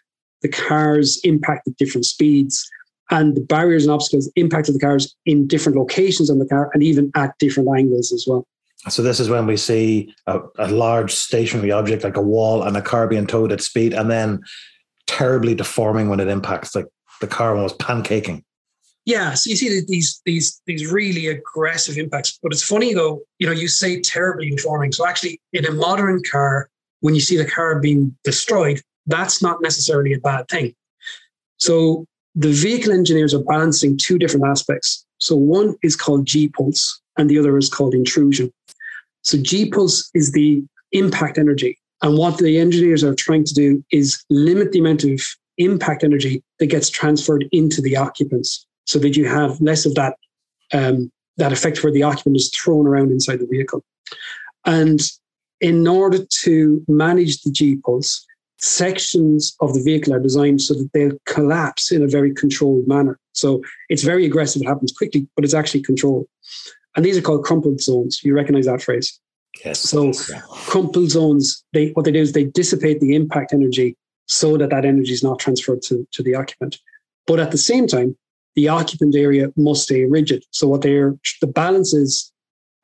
The 0.42 0.48
cars 0.48 1.18
impact 1.24 1.66
at 1.66 1.76
different 1.76 2.04
speeds, 2.04 2.66
and 3.10 3.34
the 3.34 3.40
barriers 3.40 3.84
and 3.84 3.92
obstacles 3.92 4.30
impacted 4.36 4.74
the 4.74 4.78
cars 4.78 5.14
in 5.24 5.46
different 5.46 5.76
locations 5.76 6.30
on 6.30 6.38
the 6.38 6.46
car 6.46 6.70
and 6.72 6.82
even 6.82 7.10
at 7.14 7.36
different 7.38 7.68
angles 7.76 8.12
as 8.12 8.26
well. 8.28 8.46
So 8.88 9.02
this 9.02 9.18
is 9.18 9.28
when 9.28 9.46
we 9.46 9.56
see 9.56 10.14
a, 10.26 10.40
a 10.58 10.68
large 10.68 11.12
stationary 11.12 11.72
object 11.72 12.04
like 12.04 12.16
a 12.16 12.22
wall 12.22 12.62
and 12.62 12.76
a 12.76 12.82
car 12.82 13.08
being 13.08 13.26
towed 13.26 13.52
at 13.52 13.62
speed, 13.62 13.92
and 13.94 14.10
then 14.10 14.42
terribly 15.06 15.54
deforming 15.54 16.08
when 16.08 16.20
it 16.20 16.28
impacts, 16.28 16.74
like 16.74 16.86
the 17.20 17.26
car 17.26 17.56
almost 17.56 17.78
pancaking 17.78 18.42
yeah, 19.06 19.34
so 19.34 19.50
you 19.50 19.56
see 19.56 19.80
these 19.86 20.20
these 20.26 20.60
these 20.66 20.90
really 20.90 21.28
aggressive 21.28 21.96
impacts. 21.96 22.38
But 22.42 22.52
it's 22.52 22.62
funny 22.62 22.92
though, 22.92 23.22
you 23.38 23.46
know, 23.46 23.52
you 23.52 23.68
say 23.68 24.00
terribly 24.00 24.50
deforming. 24.50 24.90
So 24.90 25.06
actually, 25.06 25.40
in 25.52 25.64
a 25.64 25.70
modern 25.70 26.22
car, 26.28 26.68
when 27.00 27.14
you 27.14 27.20
see 27.20 27.36
the 27.36 27.48
car 27.48 27.78
being 27.80 28.14
destroyed, 28.24 28.82
that's 29.06 29.40
not 29.40 29.62
necessarily 29.62 30.12
a 30.12 30.18
bad 30.18 30.48
thing. 30.48 30.74
So 31.58 32.04
the 32.34 32.50
vehicle 32.50 32.92
engineers 32.92 33.32
are 33.32 33.44
balancing 33.44 33.96
two 33.96 34.18
different 34.18 34.44
aspects. 34.44 35.06
So 35.18 35.36
one 35.36 35.76
is 35.82 35.94
called 35.94 36.26
G 36.26 36.48
pulse, 36.48 37.00
and 37.16 37.30
the 37.30 37.38
other 37.38 37.56
is 37.56 37.68
called 37.68 37.94
intrusion. 37.94 38.52
So 39.22 39.38
G 39.38 39.70
pulse 39.70 40.10
is 40.14 40.32
the 40.32 40.64
impact 40.90 41.38
energy, 41.38 41.78
and 42.02 42.18
what 42.18 42.38
the 42.38 42.58
engineers 42.58 43.04
are 43.04 43.14
trying 43.14 43.44
to 43.44 43.54
do 43.54 43.84
is 43.92 44.20
limit 44.30 44.72
the 44.72 44.80
amount 44.80 45.04
of 45.04 45.20
impact 45.58 46.02
energy 46.02 46.42
that 46.58 46.66
gets 46.66 46.90
transferred 46.90 47.46
into 47.52 47.80
the 47.80 47.96
occupants 47.96 48.65
so 48.86 48.98
that 48.98 49.16
you 49.16 49.26
have 49.26 49.60
less 49.60 49.84
of 49.84 49.94
that 49.94 50.16
um, 50.72 51.10
that 51.36 51.52
effect 51.52 51.82
where 51.82 51.92
the 51.92 52.02
occupant 52.02 52.36
is 52.36 52.50
thrown 52.50 52.86
around 52.86 53.10
inside 53.10 53.40
the 53.40 53.46
vehicle. 53.46 53.84
And 54.64 55.00
in 55.60 55.86
order 55.86 56.24
to 56.42 56.84
manage 56.88 57.42
the 57.42 57.50
G 57.50 57.76
pulse, 57.76 58.26
sections 58.58 59.54
of 59.60 59.74
the 59.74 59.82
vehicle 59.82 60.14
are 60.14 60.20
designed 60.20 60.62
so 60.62 60.74
that 60.74 60.90
they'll 60.92 61.18
collapse 61.26 61.92
in 61.92 62.02
a 62.02 62.06
very 62.06 62.32
controlled 62.32 62.88
manner. 62.88 63.18
So 63.32 63.62
it's 63.88 64.02
very 64.02 64.24
aggressive, 64.24 64.62
it 64.62 64.68
happens 64.68 64.92
quickly, 64.92 65.28
but 65.36 65.44
it's 65.44 65.54
actually 65.54 65.82
controlled. 65.82 66.26
And 66.96 67.04
these 67.04 67.18
are 67.18 67.22
called 67.22 67.44
crumpled 67.44 67.80
zones. 67.80 68.22
You 68.24 68.34
recognize 68.34 68.64
that 68.64 68.82
phrase? 68.82 69.20
Yes. 69.64 69.80
So 69.80 70.12
yeah. 70.30 70.40
crumpled 70.48 71.10
zones, 71.10 71.62
they 71.72 71.90
what 71.90 72.04
they 72.04 72.12
do 72.12 72.20
is 72.20 72.32
they 72.32 72.44
dissipate 72.44 73.00
the 73.00 73.14
impact 73.14 73.52
energy 73.52 73.96
so 74.26 74.56
that 74.56 74.70
that 74.70 74.84
energy 74.84 75.12
is 75.12 75.22
not 75.22 75.38
transferred 75.38 75.82
to, 75.82 76.06
to 76.12 76.22
the 76.22 76.34
occupant. 76.34 76.78
But 77.26 77.40
at 77.40 77.50
the 77.50 77.58
same 77.58 77.86
time, 77.86 78.16
the 78.56 78.68
occupant 78.68 79.14
area 79.14 79.52
must 79.56 79.84
stay 79.84 80.04
rigid. 80.04 80.44
So 80.50 80.66
what 80.66 80.82
they're 80.82 81.14
the 81.40 81.46
balance 81.46 81.94
is 81.94 82.32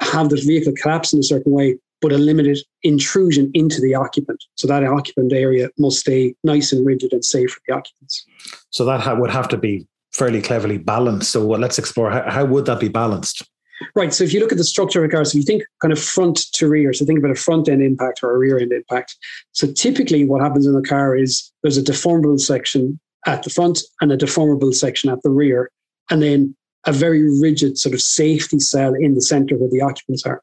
have 0.00 0.28
the 0.28 0.36
vehicle 0.36 0.74
collapse 0.80 1.12
in 1.12 1.18
a 1.18 1.22
certain 1.22 1.52
way, 1.52 1.78
but 2.00 2.12
a 2.12 2.18
limited 2.18 2.58
intrusion 2.82 3.50
into 3.54 3.80
the 3.80 3.94
occupant. 3.94 4.42
So 4.54 4.66
that 4.68 4.84
occupant 4.84 5.32
area 5.32 5.70
must 5.78 6.00
stay 6.00 6.34
nice 6.44 6.72
and 6.72 6.84
rigid 6.86 7.12
and 7.12 7.24
safe 7.24 7.50
for 7.50 7.60
the 7.66 7.74
occupants. 7.74 8.24
So 8.70 8.84
that 8.84 9.00
ha- 9.00 9.14
would 9.14 9.30
have 9.30 9.48
to 9.48 9.56
be 9.56 9.86
fairly 10.12 10.42
cleverly 10.42 10.78
balanced. 10.78 11.32
So 11.32 11.46
let's 11.46 11.78
explore 11.78 12.10
how, 12.10 12.30
how 12.30 12.44
would 12.44 12.66
that 12.66 12.80
be 12.80 12.88
balanced? 12.88 13.42
Right. 13.96 14.12
So 14.12 14.22
if 14.22 14.32
you 14.32 14.40
look 14.40 14.52
at 14.52 14.58
the 14.58 14.64
structure 14.64 15.02
of 15.02 15.08
a 15.08 15.12
car, 15.12 15.24
so 15.24 15.30
if 15.30 15.42
you 15.42 15.42
think 15.42 15.64
kind 15.80 15.92
of 15.92 15.98
front 15.98 16.52
to 16.52 16.68
rear, 16.68 16.92
so 16.92 17.04
think 17.04 17.18
about 17.18 17.30
a 17.32 17.36
front 17.36 17.68
end 17.68 17.82
impact 17.82 18.20
or 18.22 18.34
a 18.34 18.38
rear 18.38 18.58
end 18.58 18.72
impact. 18.72 19.16
So 19.52 19.72
typically 19.72 20.24
what 20.24 20.40
happens 20.40 20.66
in 20.66 20.74
the 20.74 20.82
car 20.82 21.16
is 21.16 21.52
there's 21.62 21.78
a 21.78 21.82
deformable 21.82 22.38
section 22.38 23.00
at 23.26 23.42
the 23.42 23.50
front 23.50 23.80
and 24.00 24.12
a 24.12 24.16
deformable 24.16 24.74
section 24.74 25.10
at 25.10 25.22
the 25.22 25.30
rear, 25.30 25.70
and 26.10 26.22
then 26.22 26.54
a 26.86 26.92
very 26.92 27.22
rigid 27.40 27.78
sort 27.78 27.94
of 27.94 28.00
safety 28.00 28.58
cell 28.58 28.94
in 28.94 29.14
the 29.14 29.22
center 29.22 29.56
where 29.56 29.70
the 29.70 29.80
occupants 29.80 30.26
are. 30.26 30.42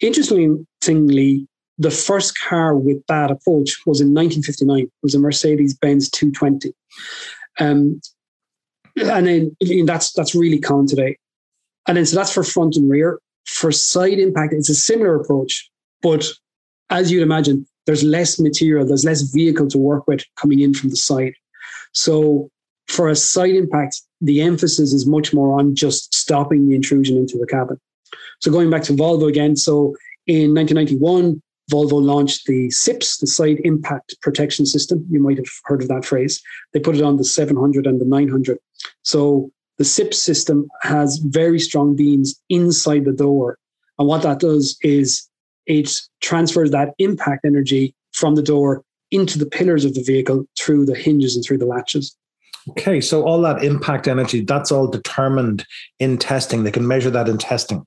Interestingly, 0.00 1.46
the 1.78 1.90
first 1.90 2.38
car 2.38 2.76
with 2.76 3.04
that 3.06 3.30
approach 3.30 3.76
was 3.86 4.00
in 4.00 4.08
1959. 4.14 4.78
It 4.80 4.90
was 5.02 5.14
a 5.14 5.18
Mercedes 5.18 5.74
Benz 5.74 6.10
220. 6.10 6.72
Um, 7.60 8.00
and 8.96 9.26
then 9.26 9.56
that's 9.86 10.12
that's 10.12 10.34
really 10.34 10.58
common 10.58 10.86
today. 10.86 11.16
And 11.86 11.96
then 11.96 12.06
so 12.06 12.16
that's 12.16 12.32
for 12.32 12.42
front 12.42 12.76
and 12.76 12.90
rear. 12.90 13.20
For 13.46 13.72
side 13.72 14.18
impact, 14.18 14.52
it's 14.52 14.68
a 14.68 14.74
similar 14.74 15.16
approach, 15.16 15.70
but 16.02 16.26
as 16.90 17.10
you'd 17.10 17.22
imagine, 17.22 17.66
there's 17.86 18.04
less 18.04 18.38
material, 18.38 18.86
there's 18.86 19.04
less 19.04 19.22
vehicle 19.22 19.68
to 19.68 19.78
work 19.78 20.06
with 20.06 20.22
coming 20.36 20.60
in 20.60 20.74
from 20.74 20.90
the 20.90 20.96
side. 20.96 21.32
So 21.92 22.50
for 22.86 23.08
a 23.08 23.16
side 23.16 23.54
impact, 23.54 24.00
the 24.20 24.40
emphasis 24.40 24.92
is 24.92 25.06
much 25.06 25.32
more 25.32 25.58
on 25.58 25.74
just 25.74 26.14
stopping 26.14 26.68
the 26.68 26.74
intrusion 26.74 27.16
into 27.16 27.38
the 27.38 27.46
cabin. 27.46 27.78
So 28.40 28.50
going 28.50 28.70
back 28.70 28.82
to 28.84 28.92
Volvo 28.92 29.28
again, 29.28 29.56
so 29.56 29.94
in 30.26 30.54
1991, 30.54 31.42
Volvo 31.70 32.02
launched 32.02 32.46
the 32.46 32.70
SIPS, 32.70 33.18
the 33.18 33.26
Side 33.26 33.60
Impact 33.64 34.16
Protection 34.22 34.64
System. 34.64 35.04
You 35.10 35.20
might 35.20 35.36
have 35.36 35.46
heard 35.64 35.82
of 35.82 35.88
that 35.88 36.04
phrase. 36.04 36.40
They 36.72 36.80
put 36.80 36.96
it 36.96 37.02
on 37.02 37.18
the 37.18 37.24
700 37.24 37.86
and 37.86 38.00
the 38.00 38.06
900. 38.06 38.58
So 39.02 39.50
the 39.76 39.84
SIPS 39.84 40.22
system 40.22 40.66
has 40.82 41.18
very 41.18 41.58
strong 41.60 41.94
beams 41.94 42.40
inside 42.48 43.04
the 43.04 43.12
door. 43.12 43.58
And 43.98 44.08
what 44.08 44.22
that 44.22 44.40
does 44.40 44.78
is 44.80 45.28
it 45.66 45.90
transfers 46.20 46.70
that 46.70 46.94
impact 46.98 47.44
energy 47.44 47.94
from 48.12 48.34
the 48.34 48.42
door 48.42 48.82
into 49.10 49.38
the 49.38 49.46
pillars 49.46 49.84
of 49.84 49.94
the 49.94 50.02
vehicle 50.02 50.44
through 50.58 50.86
the 50.86 50.94
hinges 50.94 51.34
and 51.34 51.44
through 51.44 51.58
the 51.58 51.66
latches. 51.66 52.16
Okay, 52.70 53.00
so 53.00 53.24
all 53.24 53.40
that 53.42 53.64
impact 53.64 54.06
energy, 54.08 54.42
that's 54.42 54.70
all 54.70 54.86
determined 54.86 55.64
in 55.98 56.18
testing. 56.18 56.64
They 56.64 56.70
can 56.70 56.86
measure 56.86 57.10
that 57.10 57.28
in 57.28 57.38
testing. 57.38 57.84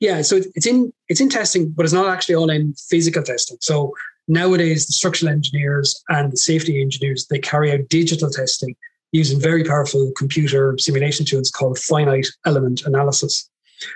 Yeah, 0.00 0.22
so 0.22 0.36
it's 0.54 0.66
in 0.66 0.92
it's 1.08 1.20
in 1.20 1.28
testing, 1.28 1.70
but 1.70 1.84
it's 1.84 1.92
not 1.92 2.08
actually 2.08 2.36
all 2.36 2.50
in 2.50 2.74
physical 2.88 3.22
testing. 3.22 3.58
So 3.60 3.92
nowadays, 4.28 4.86
the 4.86 4.92
structural 4.92 5.30
engineers 5.30 6.02
and 6.08 6.32
the 6.32 6.36
safety 6.36 6.80
engineers 6.80 7.26
they 7.26 7.38
carry 7.38 7.72
out 7.72 7.88
digital 7.88 8.30
testing 8.30 8.76
using 9.12 9.40
very 9.40 9.64
powerful 9.64 10.12
computer 10.16 10.76
simulation 10.78 11.26
tools 11.26 11.50
called 11.50 11.78
finite 11.78 12.28
element 12.46 12.82
analysis. 12.84 13.48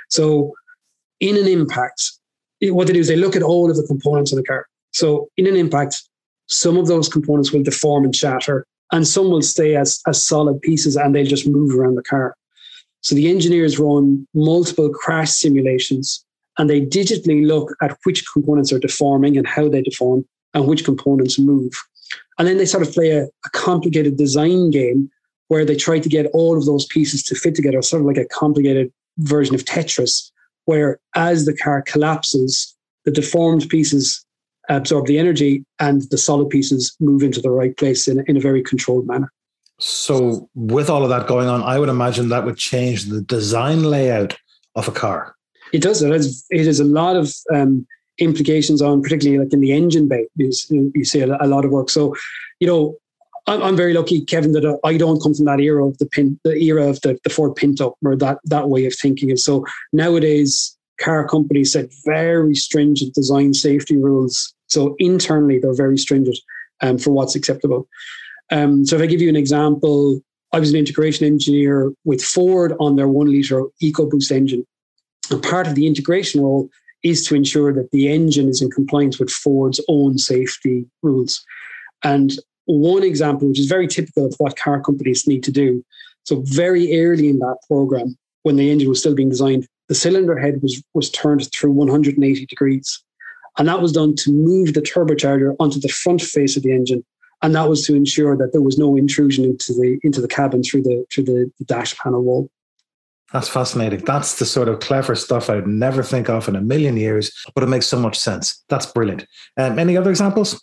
So 0.09 0.53
in 1.21 1.37
an 1.37 1.47
impact, 1.47 2.03
what 2.63 2.87
they 2.87 2.93
do 2.93 3.01
is 3.01 3.09
they 3.09 3.17
look 3.17 3.37
at 3.37 3.43
all 3.43 3.71
of 3.71 3.77
the 3.77 3.87
components 3.87 4.33
of 4.33 4.37
the 4.37 4.45
car. 4.45 4.67
So 4.93 5.29
in 5.37 5.47
an 5.47 5.57
impact, 5.57 6.03
some 6.53 6.77
of 6.77 6.87
those 6.87 7.09
components 7.09 7.53
will 7.53 7.63
deform 7.63 8.05
and 8.05 8.15
shatter, 8.15 8.67
and 8.93 9.07
some 9.07 9.31
will 9.31 9.43
stay 9.43 9.75
as, 9.75 10.01
as 10.07 10.25
solid 10.25 10.61
pieces 10.61 10.97
and 10.97 11.15
they'll 11.15 11.25
just 11.25 11.49
move 11.49 11.75
around 11.75 11.95
the 11.97 12.03
car. 12.03 12.37
So 13.01 13.15
the 13.15 13.31
engineers 13.31 13.79
run 13.79 14.27
multiple 14.35 14.91
crash 14.91 15.31
simulations 15.31 16.25
and 16.59 16.69
they 16.69 16.83
digitally 16.83 17.47
look 17.47 17.75
at 17.81 17.97
which 18.05 18.25
components 18.31 18.73
are 18.73 18.79
deforming 18.79 19.37
and 19.37 19.47
how 19.47 19.69
they 19.69 19.81
deform 19.81 20.25
and 20.55 20.69
which 20.69 20.85
components 20.85 21.39
move. 21.39 21.73
And 22.39 22.47
then 22.47 22.59
they 22.59 22.67
sort 22.67 22.87
of 22.87 22.93
play 22.93 23.11
a, 23.11 23.25
a 23.25 23.51
complicated 23.53 24.19
design 24.19 24.71
game 24.71 25.11
where 25.49 25.65
they 25.65 25.75
try 25.75 25.99
to 25.99 26.09
get 26.09 26.27
all 26.27 26.57
of 26.57 26.67
those 26.67 26.87
pieces 26.87 27.23
to 27.25 27.35
fit 27.35 27.55
together, 27.55 27.81
sort 27.83 28.03
of 28.03 28.07
like 28.07 28.19
a 28.19 28.27
complicated 28.27 28.93
version 29.19 29.55
of 29.55 29.65
Tetris, 29.65 30.31
where 30.67 31.01
as 31.15 31.45
the 31.47 31.57
car 31.57 31.83
collapses, 31.83 32.77
the 33.05 33.11
deformed 33.11 33.69
pieces 33.69 34.25
absorb 34.69 35.07
the 35.07 35.19
energy 35.19 35.65
and 35.79 36.03
the 36.11 36.19
solid 36.19 36.49
pieces 36.51 36.95
move 37.01 37.23
into 37.23 37.41
the 37.41 37.51
right 37.51 37.77
place 37.77 38.09
in, 38.09 38.25
in 38.27 38.37
a 38.37 38.41
very 38.41 38.63
controlled 38.63 39.07
manner. 39.07 39.31
So, 39.79 40.49
with 40.55 40.89
all 40.89 41.03
of 41.03 41.09
that 41.09 41.27
going 41.27 41.49
on, 41.49 41.63
I 41.63 41.79
would 41.79 41.89
imagine 41.89 42.29
that 42.29 42.45
would 42.45 42.57
change 42.57 43.07
the 43.07 43.21
design 43.21 43.83
layout 43.83 44.39
of 44.77 44.87
a 44.87 44.93
car. 44.93 45.35
It 45.73 45.83
does. 45.83 46.03
It 46.03 46.13
has, 46.13 46.47
it 46.51 46.67
has 46.67 46.79
a 46.79 46.85
lot 46.85 47.17
of 47.17 47.35
um, 47.53 47.87
implications 48.19 48.81
on, 48.81 49.03
particularly 49.03 49.43
like 49.43 49.53
in 49.53 49.61
the 49.61 49.73
engine 49.73 50.07
bay. 50.07 50.27
You, 50.37 50.53
you 50.95 51.05
see 51.05 51.21
a, 51.21 51.37
a, 51.41 51.49
lot 51.49 51.65
of 51.65 51.73
work. 51.73 51.91
So, 51.91 52.15
you 52.61 52.67
know, 52.67 52.97
I'm, 53.47 53.63
I'm, 53.63 53.77
very 53.77 53.95
lucky, 53.95 54.25
Kevin, 54.25 54.53
that 54.53 54.79
I 54.85 54.97
don't 54.97 55.21
come 55.21 55.35
from 55.35 55.47
that 55.47 55.61
era 55.61 55.87
of 55.87 55.99
the 55.99 56.07
pin, 56.07 56.39
the 56.45 56.57
era 56.57 56.89
of 56.89 57.01
the, 57.01 57.19
the 57.25 57.31
Ford 57.31 57.57
Pinto 57.57 57.97
or 58.05 58.15
that 58.17 58.39
that 58.45 58.69
way 58.69 58.87
of 58.87 58.95
thinking. 58.95 59.31
And 59.31 59.41
so 59.41 59.67
nowadays, 59.93 60.77
car 61.03 61.27
companies 61.27 61.73
set 61.73 61.91
very 62.05 62.55
stringent 62.55 63.15
design 63.15 63.55
safety 63.55 63.97
rules. 63.97 64.55
So 64.69 64.95
internally, 64.99 65.59
they're 65.59 65.75
very 65.75 65.99
stringent 65.99 66.39
um, 66.81 66.99
for 66.99 67.11
what's 67.11 67.35
acceptable. 67.35 67.89
Um, 68.51 68.85
so 68.85 68.97
if 68.97 69.03
I 69.03 69.07
give 69.07 69.21
you 69.21 69.29
an 69.29 69.37
example, 69.37 70.21
I 70.53 70.61
was 70.61 70.71
an 70.71 70.79
integration 70.79 71.27
engineer 71.27 71.93
with 72.05 72.23
Ford 72.23 72.75
on 72.79 72.97
their 72.97 73.09
one 73.09 73.31
liter 73.31 73.65
EcoBoost 73.83 74.31
engine. 74.31 74.67
And 75.31 75.43
part 75.43 75.67
of 75.67 75.75
the 75.75 75.87
integration 75.87 76.43
role 76.43 76.69
is 77.03 77.27
to 77.27 77.35
ensure 77.35 77.73
that 77.73 77.91
the 77.91 78.13
engine 78.13 78.49
is 78.49 78.63
in 78.63 78.71
compliance 78.71 79.19
with 79.19 79.31
Ford's 79.31 79.81
own 79.89 80.19
safety 80.19 80.87
rules. 81.03 81.45
And 82.05 82.33
one 82.67 83.03
example, 83.03 83.49
which 83.49 83.59
is 83.59 83.67
very 83.67 83.89
typical 83.89 84.27
of 84.27 84.35
what 84.39 84.57
car 84.57 84.81
companies 84.81 85.27
need 85.27 85.43
to 85.45 85.51
do. 85.51 85.85
So 86.25 86.43
very 86.45 87.01
early 87.01 87.29
in 87.29 87.39
that 87.39 87.59
program, 87.67 88.17
when 88.43 88.57
the 88.57 88.71
engine 88.71 88.89
was 88.89 89.01
still 89.01 89.15
being 89.15 89.31
designed, 89.31 89.67
the 89.89 89.95
cylinder 89.95 90.39
head 90.39 90.63
was, 90.63 90.83
was 90.95 91.11
turned 91.11 91.51
through 91.53 91.73
180 91.73 92.47
degrees. 92.47 93.03
And 93.59 93.69
that 93.69 93.83
was 93.83 93.93
done 93.93 94.15
to 94.17 94.33
move 94.33 94.73
the 94.73 94.81
turbocharger 94.81 95.55
onto 95.61 95.79
the 95.79 95.89
front 95.89 96.23
face 96.23 96.57
of 96.57 96.63
the 96.63 96.73
engine 96.73 97.05
and 97.43 97.55
that 97.55 97.69
was 97.69 97.85
to 97.87 97.95
ensure 97.95 98.37
that 98.37 98.53
there 98.53 98.63
was 98.63 98.79
no 98.79 98.97
intrusion 98.97 99.45
into 99.45 99.73
the 99.73 99.99
into 100.03 100.21
the 100.21 100.29
cabin 100.29 100.63
through 100.63 100.83
the 100.83 101.05
through 101.13 101.25
the, 101.25 101.51
the 101.59 101.65
dash 101.65 101.97
panel 101.99 102.23
wall. 102.23 102.49
That's 103.33 103.49
fascinating. 103.49 104.05
That's 104.05 104.39
the 104.39 104.47
sort 104.47 104.69
of 104.69 104.81
clever 104.81 105.15
stuff 105.15 105.51
I'd 105.51 105.67
never 105.67 106.03
think 106.03 106.29
of 106.29 106.49
in 106.49 106.57
a 106.57 106.61
million 106.61 106.97
years, 106.97 107.33
but 107.55 107.65
it 107.65 107.69
makes 107.69 107.87
so 107.87 107.99
much 107.99 108.19
sense. 108.19 108.63
That's 108.69 108.87
brilliant. 108.87 109.27
Um, 109.57 109.79
any 109.79 109.97
other 109.97 110.11
examples? 110.11 110.63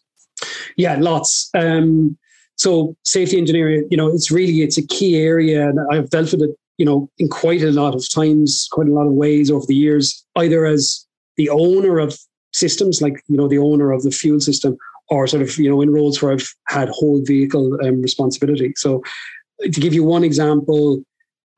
Yeah, 0.78 0.96
lots. 1.00 1.50
Um, 1.56 2.18
so 2.58 2.96
safety 3.04 3.38
engineering, 3.38 3.88
you 3.90 3.98
know, 3.98 4.08
it's 4.08 4.30
really 4.30 4.62
it's 4.62 4.78
a 4.78 4.86
key 4.86 5.18
area, 5.18 5.68
and 5.68 5.80
I've 5.92 6.10
dealt 6.10 6.32
with 6.32 6.44
it, 6.44 6.56
you 6.80 6.86
know, 6.86 7.10
in 7.20 7.28
quite 7.28 7.62
a 7.62 7.72
lot 7.72 7.94
of 7.94 8.10
times, 8.10 8.68
quite 8.72 8.88
a 8.88 8.94
lot 8.94 9.06
of 9.06 9.12
ways 9.12 9.52
over 9.52 9.66
the 9.68 9.76
years, 9.76 10.26
either 10.38 10.66
as 10.66 11.06
the 11.36 11.50
owner 11.50 12.00
of 12.00 12.18
systems, 12.54 13.02
like 13.02 13.22
you 13.28 13.36
know, 13.36 13.50
the 13.50 13.58
owner 13.58 13.92
of 13.92 14.02
the 14.04 14.12
fuel 14.12 14.40
system, 14.40 14.78
or 15.10 15.28
sort 15.28 15.44
of 15.44 15.56
you 15.58 15.70
know 15.70 15.82
in 15.82 15.92
roles 15.92 16.22
where 16.22 16.32
I've 16.32 16.50
had 16.68 16.88
whole 16.90 17.22
vehicle 17.24 17.78
um, 17.84 18.02
responsibility. 18.02 18.74
So 18.78 19.04
to 19.62 19.82
give 19.82 19.94
you 19.94 20.06
one 20.06 20.24
example, 20.24 21.04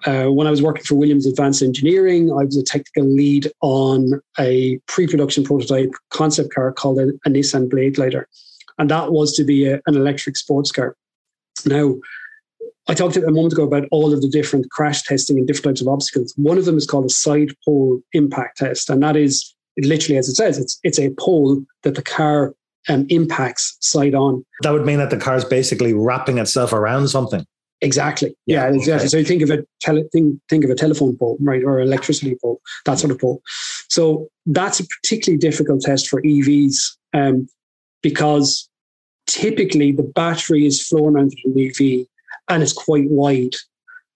uh, 0.08 0.26
when 0.26 0.48
I 0.48 0.50
was 0.50 0.64
working 0.64 0.84
for 0.84 0.96
Williams 0.96 1.28
Advanced 1.28 1.62
Engineering, 1.62 2.32
I 2.32 2.44
was 2.44 2.58
a 2.58 2.64
technical 2.64 3.06
lead 3.06 3.52
on 3.62 4.20
a 4.40 4.80
pre-production 4.88 5.44
prototype 5.44 5.92
concept 6.10 6.52
car 6.52 6.72
called 6.72 7.00
a, 7.00 7.10
a 7.26 7.30
Nissan 7.30 7.70
Bladeglider, 7.70 8.24
and 8.80 8.90
that 8.90 9.12
was 9.12 9.36
to 9.36 9.44
be 9.44 9.68
a, 9.68 9.76
an 9.86 9.96
electric 9.96 10.36
sports 10.36 10.72
car. 10.72 10.96
Now, 11.64 11.98
I 12.88 12.94
talked 12.94 13.16
a 13.16 13.22
moment 13.32 13.54
ago 13.54 13.64
about 13.64 13.88
all 13.92 14.14
of 14.14 14.22
the 14.22 14.28
different 14.28 14.70
crash 14.72 15.04
testing 15.04 15.38
and 15.38 15.48
different 15.48 15.78
types 15.78 15.82
of 15.82 15.88
obstacles. 15.88 16.34
One 16.36 16.58
of 16.58 16.66
them 16.66 16.78
is 16.78 16.88
called 16.88 17.06
a 17.06 17.10
side 17.10 17.50
pole 17.64 18.02
impact 18.14 18.58
test, 18.58 18.90
and 18.90 19.02
that 19.04 19.16
is 19.16 19.54
literally 19.78 20.18
as 20.18 20.28
it 20.28 20.36
says, 20.36 20.58
it's 20.58 20.80
it's 20.84 21.00
a 21.00 21.12
pole 21.12 21.64
that 21.84 21.96
the 21.96 22.02
car 22.02 22.56
um, 22.90 23.06
impacts 23.10 23.78
side 23.82 24.16
on. 24.16 24.44
That 24.64 24.72
would 24.72 24.86
mean 24.86 24.98
that 24.98 25.10
the 25.10 25.18
car 25.18 25.36
is 25.36 25.46
basically 25.46 25.94
wrapping 25.94 26.38
itself 26.38 26.74
around 26.74 27.08
something. 27.10 27.46
Exactly. 27.82 28.36
Yeah, 28.46 28.68
yeah 28.68 28.76
exactly. 28.76 28.94
Okay. 28.94 29.08
So 29.08 29.18
you 29.18 29.26
think 29.26 29.42
of 29.42 29.50
a 29.50 29.66
tele- 29.80 30.08
think, 30.12 30.40
think 30.50 30.64
of 30.64 30.70
a 30.70 30.76
telephone 30.76 31.18
pole, 31.18 31.38
right, 31.40 31.64
or 31.64 31.80
electricity 31.80 32.38
pole, 32.42 32.62
that 32.86 33.00
sort 33.00 33.12
of 33.12 33.20
pole. 33.20 33.42
So 33.90 34.28
that's 34.46 34.80
a 34.80 34.86
particularly 34.86 35.40
difficult 35.40 35.82
test 35.82 36.08
for 36.08 36.22
EVs 36.22 36.96
um, 37.14 37.48
because 38.04 38.70
typically 39.28 39.92
the 39.92 40.04
battery 40.04 40.66
is 40.66 40.86
flown 40.86 41.14
mounted 41.14 41.40
the 41.44 41.68
EV 41.70 42.08
and 42.50 42.64
it's 42.64 42.74
quite 42.74 43.10
wide. 43.10 43.56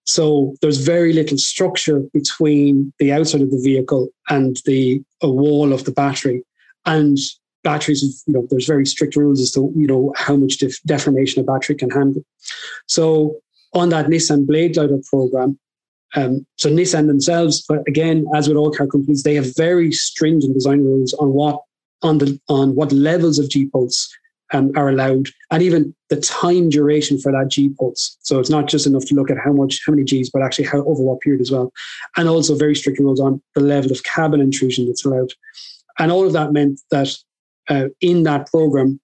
So 0.05 0.55
there's 0.61 0.77
very 0.77 1.13
little 1.13 1.37
structure 1.37 2.01
between 2.13 2.93
the 2.99 3.11
outside 3.11 3.41
of 3.41 3.51
the 3.51 3.61
vehicle 3.61 4.09
and 4.29 4.61
the 4.65 5.01
a 5.21 5.29
wall 5.29 5.73
of 5.73 5.85
the 5.85 5.91
battery. 5.91 6.43
And 6.85 7.17
batteries, 7.63 8.23
you 8.27 8.33
know, 8.33 8.47
there's 8.49 8.67
very 8.67 8.85
strict 8.85 9.15
rules 9.15 9.41
as 9.41 9.51
to, 9.51 9.73
you 9.75 9.87
know, 9.87 10.13
how 10.15 10.35
much 10.35 10.57
def- 10.57 10.81
deformation 10.83 11.41
a 11.41 11.43
battery 11.43 11.75
can 11.75 11.89
handle. 11.89 12.23
So 12.87 13.37
on 13.73 13.89
that 13.89 14.05
Nissan 14.05 14.45
Bladeglider 14.45 15.03
program, 15.07 15.57
um, 16.15 16.45
so 16.57 16.69
Nissan 16.69 17.07
themselves, 17.07 17.65
but 17.67 17.79
again, 17.87 18.25
as 18.35 18.47
with 18.47 18.57
all 18.57 18.71
car 18.71 18.87
companies, 18.87 19.23
they 19.23 19.35
have 19.35 19.55
very 19.57 19.91
stringent 19.91 20.53
design 20.53 20.83
rules 20.83 21.13
on 21.15 21.33
what 21.33 21.61
on 22.01 22.19
the 22.19 22.39
on 22.47 22.75
what 22.75 22.91
levels 22.91 23.39
of 23.39 23.49
G 23.49 23.65
pulse 23.67 24.15
um, 24.55 24.71
are 24.75 24.89
allowed, 24.89 25.27
and 25.51 25.61
even 25.61 25.93
the 26.09 26.19
time 26.19 26.69
duration 26.69 27.19
for 27.19 27.31
that 27.31 27.49
G 27.49 27.69
pulse. 27.77 28.17
So 28.21 28.39
it's 28.39 28.49
not 28.49 28.67
just 28.67 28.87
enough 28.87 29.05
to 29.05 29.15
look 29.15 29.29
at 29.29 29.37
how 29.37 29.51
much, 29.51 29.81
how 29.85 29.93
many 29.93 30.03
Gs, 30.03 30.29
but 30.29 30.41
actually 30.41 30.65
how 30.65 30.79
over 30.85 31.03
what 31.03 31.21
period 31.21 31.41
as 31.41 31.51
well, 31.51 31.71
and 32.15 32.29
also 32.29 32.55
very 32.55 32.75
strict 32.75 32.99
rules 32.99 33.19
on 33.19 33.41
the 33.53 33.61
level 33.61 33.91
of 33.91 34.03
cabin 34.03 34.41
intrusion 34.41 34.85
that's 34.85 35.05
allowed. 35.05 35.31
And 35.99 36.11
all 36.11 36.25
of 36.25 36.33
that 36.33 36.53
meant 36.53 36.79
that 36.91 37.09
uh, 37.69 37.87
in 38.01 38.23
that 38.23 38.47
program, 38.47 38.99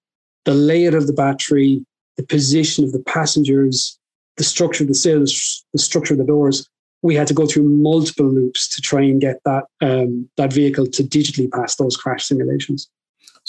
the 0.45 0.53
layout 0.53 0.93
of 0.93 1.07
the 1.07 1.13
battery, 1.13 1.85
the 2.17 2.23
position 2.23 2.83
of 2.83 2.91
the 2.91 3.03
passengers, 3.03 3.97
the 4.37 4.43
structure 4.43 4.83
of 4.83 4.87
the 4.87 4.95
sails, 4.95 5.65
the 5.73 5.79
structure 5.79 6.13
of 6.13 6.19
the 6.19 6.25
doors, 6.25 6.67
we 7.01 7.15
had 7.15 7.27
to 7.27 7.33
go 7.33 7.47
through 7.47 7.63
multiple 7.63 8.27
loops 8.27 8.67
to 8.69 8.81
try 8.81 9.01
and 9.01 9.19
get 9.19 9.37
that 9.45 9.63
um, 9.81 10.29
that 10.37 10.53
vehicle 10.53 10.87
to 10.87 11.03
digitally 11.03 11.49
pass 11.51 11.75
those 11.75 11.97
crash 11.97 12.25
simulations. 12.25 12.89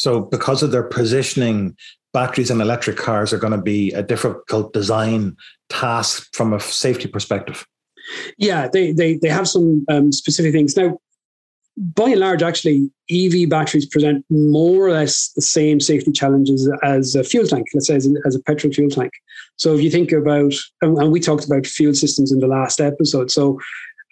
So, 0.02 0.22
because 0.22 0.64
of 0.64 0.72
their 0.72 0.82
positioning, 0.82 1.76
batteries 2.12 2.50
in 2.50 2.60
electric 2.60 2.96
cars 2.96 3.32
are 3.32 3.38
going 3.38 3.52
to 3.52 3.62
be 3.62 3.92
a 3.92 4.02
difficult 4.02 4.72
design 4.72 5.36
task 5.68 6.28
from 6.34 6.52
a 6.52 6.58
safety 6.58 7.06
perspective. 7.06 7.64
Yeah, 8.36 8.66
they 8.66 8.90
they 8.90 9.18
they 9.18 9.28
have 9.28 9.46
some 9.46 9.84
um, 9.88 10.10
specific 10.10 10.54
things 10.54 10.76
now. 10.76 10.98
by 11.76 12.08
and 12.10 12.18
large, 12.18 12.42
actually, 12.42 12.90
EV 13.12 13.48
batteries 13.48 13.86
present 13.86 14.24
more 14.28 14.88
or 14.88 14.90
less 14.90 15.30
the 15.36 15.40
same 15.40 15.78
safety 15.78 16.10
challenges 16.10 16.68
as 16.82 17.14
a 17.14 17.22
fuel 17.22 17.46
tank, 17.46 17.68
let's 17.72 17.86
say 17.86 17.94
as 17.94 18.08
a, 18.08 18.14
as 18.26 18.34
a 18.34 18.40
petrol 18.40 18.72
fuel 18.72 18.90
tank. 18.90 19.12
So 19.54 19.72
if 19.76 19.82
you 19.82 19.90
think 19.90 20.10
about, 20.10 20.52
and 20.80 21.12
we 21.12 21.20
talked 21.20 21.44
about 21.44 21.64
fuel 21.64 21.94
systems 21.94 22.32
in 22.32 22.40
the 22.40 22.48
last 22.48 22.80
episode. 22.80 23.30
So 23.30 23.60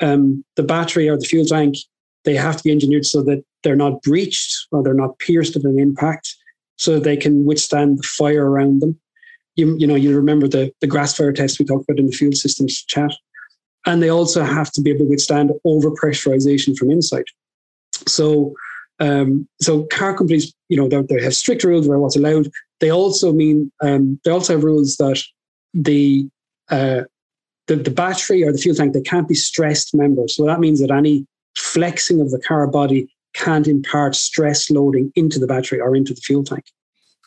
um, 0.00 0.44
the 0.54 0.62
battery 0.62 1.08
or 1.08 1.18
the 1.18 1.26
fuel 1.26 1.46
tank, 1.46 1.74
they 2.24 2.34
have 2.34 2.56
to 2.56 2.62
be 2.62 2.70
engineered 2.70 3.06
so 3.06 3.22
that 3.22 3.44
they're 3.62 3.76
not 3.76 4.02
breached 4.02 4.66
or 4.72 4.82
they're 4.82 4.94
not 4.94 5.18
pierced 5.18 5.56
at 5.56 5.64
an 5.64 5.78
impact, 5.78 6.34
so 6.76 6.98
they 6.98 7.16
can 7.16 7.44
withstand 7.44 7.98
the 7.98 8.02
fire 8.02 8.50
around 8.50 8.80
them. 8.80 8.98
You, 9.56 9.76
you 9.78 9.86
know, 9.86 9.94
you 9.94 10.16
remember 10.16 10.48
the, 10.48 10.72
the 10.80 10.86
grass 10.86 11.16
fire 11.16 11.32
test 11.32 11.58
we 11.58 11.66
talked 11.66 11.88
about 11.88 11.98
in 11.98 12.06
the 12.06 12.12
fuel 12.12 12.32
systems 12.32 12.82
chat. 12.84 13.12
And 13.86 14.02
they 14.02 14.10
also 14.10 14.42
have 14.44 14.70
to 14.72 14.80
be 14.80 14.90
able 14.90 15.06
to 15.06 15.10
withstand 15.10 15.50
over 15.64 15.90
pressurization 15.90 16.76
from 16.76 16.90
inside. 16.90 17.24
So, 18.06 18.54
um, 18.98 19.48
so 19.60 19.84
car 19.84 20.16
companies, 20.16 20.54
you 20.68 20.76
know, 20.76 20.88
they 20.88 21.22
have 21.22 21.34
strict 21.34 21.64
rules 21.64 21.86
about 21.86 22.00
what's 22.00 22.16
allowed. 22.16 22.48
They 22.80 22.90
also 22.90 23.32
mean 23.32 23.72
um, 23.82 24.20
they 24.24 24.30
also 24.30 24.54
have 24.54 24.64
rules 24.64 24.96
that 24.96 25.22
the, 25.74 26.28
uh, 26.70 27.02
the 27.66 27.76
the 27.76 27.90
battery 27.90 28.42
or 28.42 28.52
the 28.52 28.58
fuel 28.58 28.74
tank 28.74 28.92
they 28.92 29.00
can't 29.00 29.28
be 29.28 29.34
stressed 29.34 29.94
members. 29.94 30.36
So 30.36 30.44
that 30.44 30.60
means 30.60 30.80
that 30.80 30.90
any 30.90 31.26
flexing 31.56 32.20
of 32.20 32.30
the 32.30 32.40
car 32.40 32.66
body 32.66 33.12
can't 33.34 33.68
impart 33.68 34.14
stress 34.14 34.70
loading 34.70 35.12
into 35.14 35.38
the 35.38 35.46
battery 35.46 35.80
or 35.80 35.94
into 35.94 36.14
the 36.14 36.20
fuel 36.20 36.44
tank. 36.44 36.64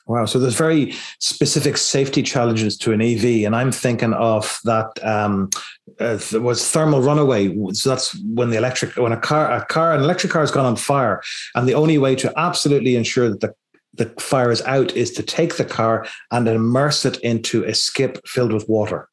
Wow. 0.06 0.26
So 0.26 0.38
there's 0.38 0.56
very 0.56 0.94
specific 1.20 1.78
safety 1.78 2.24
challenges 2.24 2.78
to 2.80 2.92
an 2.92 3.02
EV. 3.02 3.46
And 3.46 3.56
I'm 3.56 3.72
thinking 3.72 4.12
of 4.14 4.60
that 4.66 4.92
um, 5.02 5.50
uh, 5.98 6.20
was 6.34 6.70
thermal 6.70 7.02
runaway. 7.02 7.56
So 7.72 7.90
that's 7.90 8.14
when 8.24 8.50
the 8.50 8.58
electric, 8.58 8.98
when 8.98 9.14
a 9.14 9.20
car, 9.20 9.50
a 9.50 9.66
car, 9.66 9.94
an 9.94 10.02
electric 10.02 10.34
car 10.34 10.42
has 10.42 10.52
gone 10.52 10.66
on 10.66 10.76
fire. 10.76 11.22
And 11.56 11.70
the 11.70 11.76
only 11.76 11.98
way 11.98 12.16
to 12.16 12.34
absolutely 12.38 12.98
ensure 12.98 13.30
that 13.30 13.40
the 13.40 13.54
the 13.96 14.06
fire 14.20 14.52
is 14.52 14.62
out 14.64 14.96
is 14.96 15.12
to 15.12 15.24
take 15.24 15.58
the 15.58 15.66
car 15.66 16.08
and 16.32 16.48
immerse 16.48 17.06
it 17.06 17.18
into 17.20 17.64
a 17.64 17.74
skip 17.76 18.20
filled 18.28 18.52
with 18.52 18.68
water. 18.68 19.08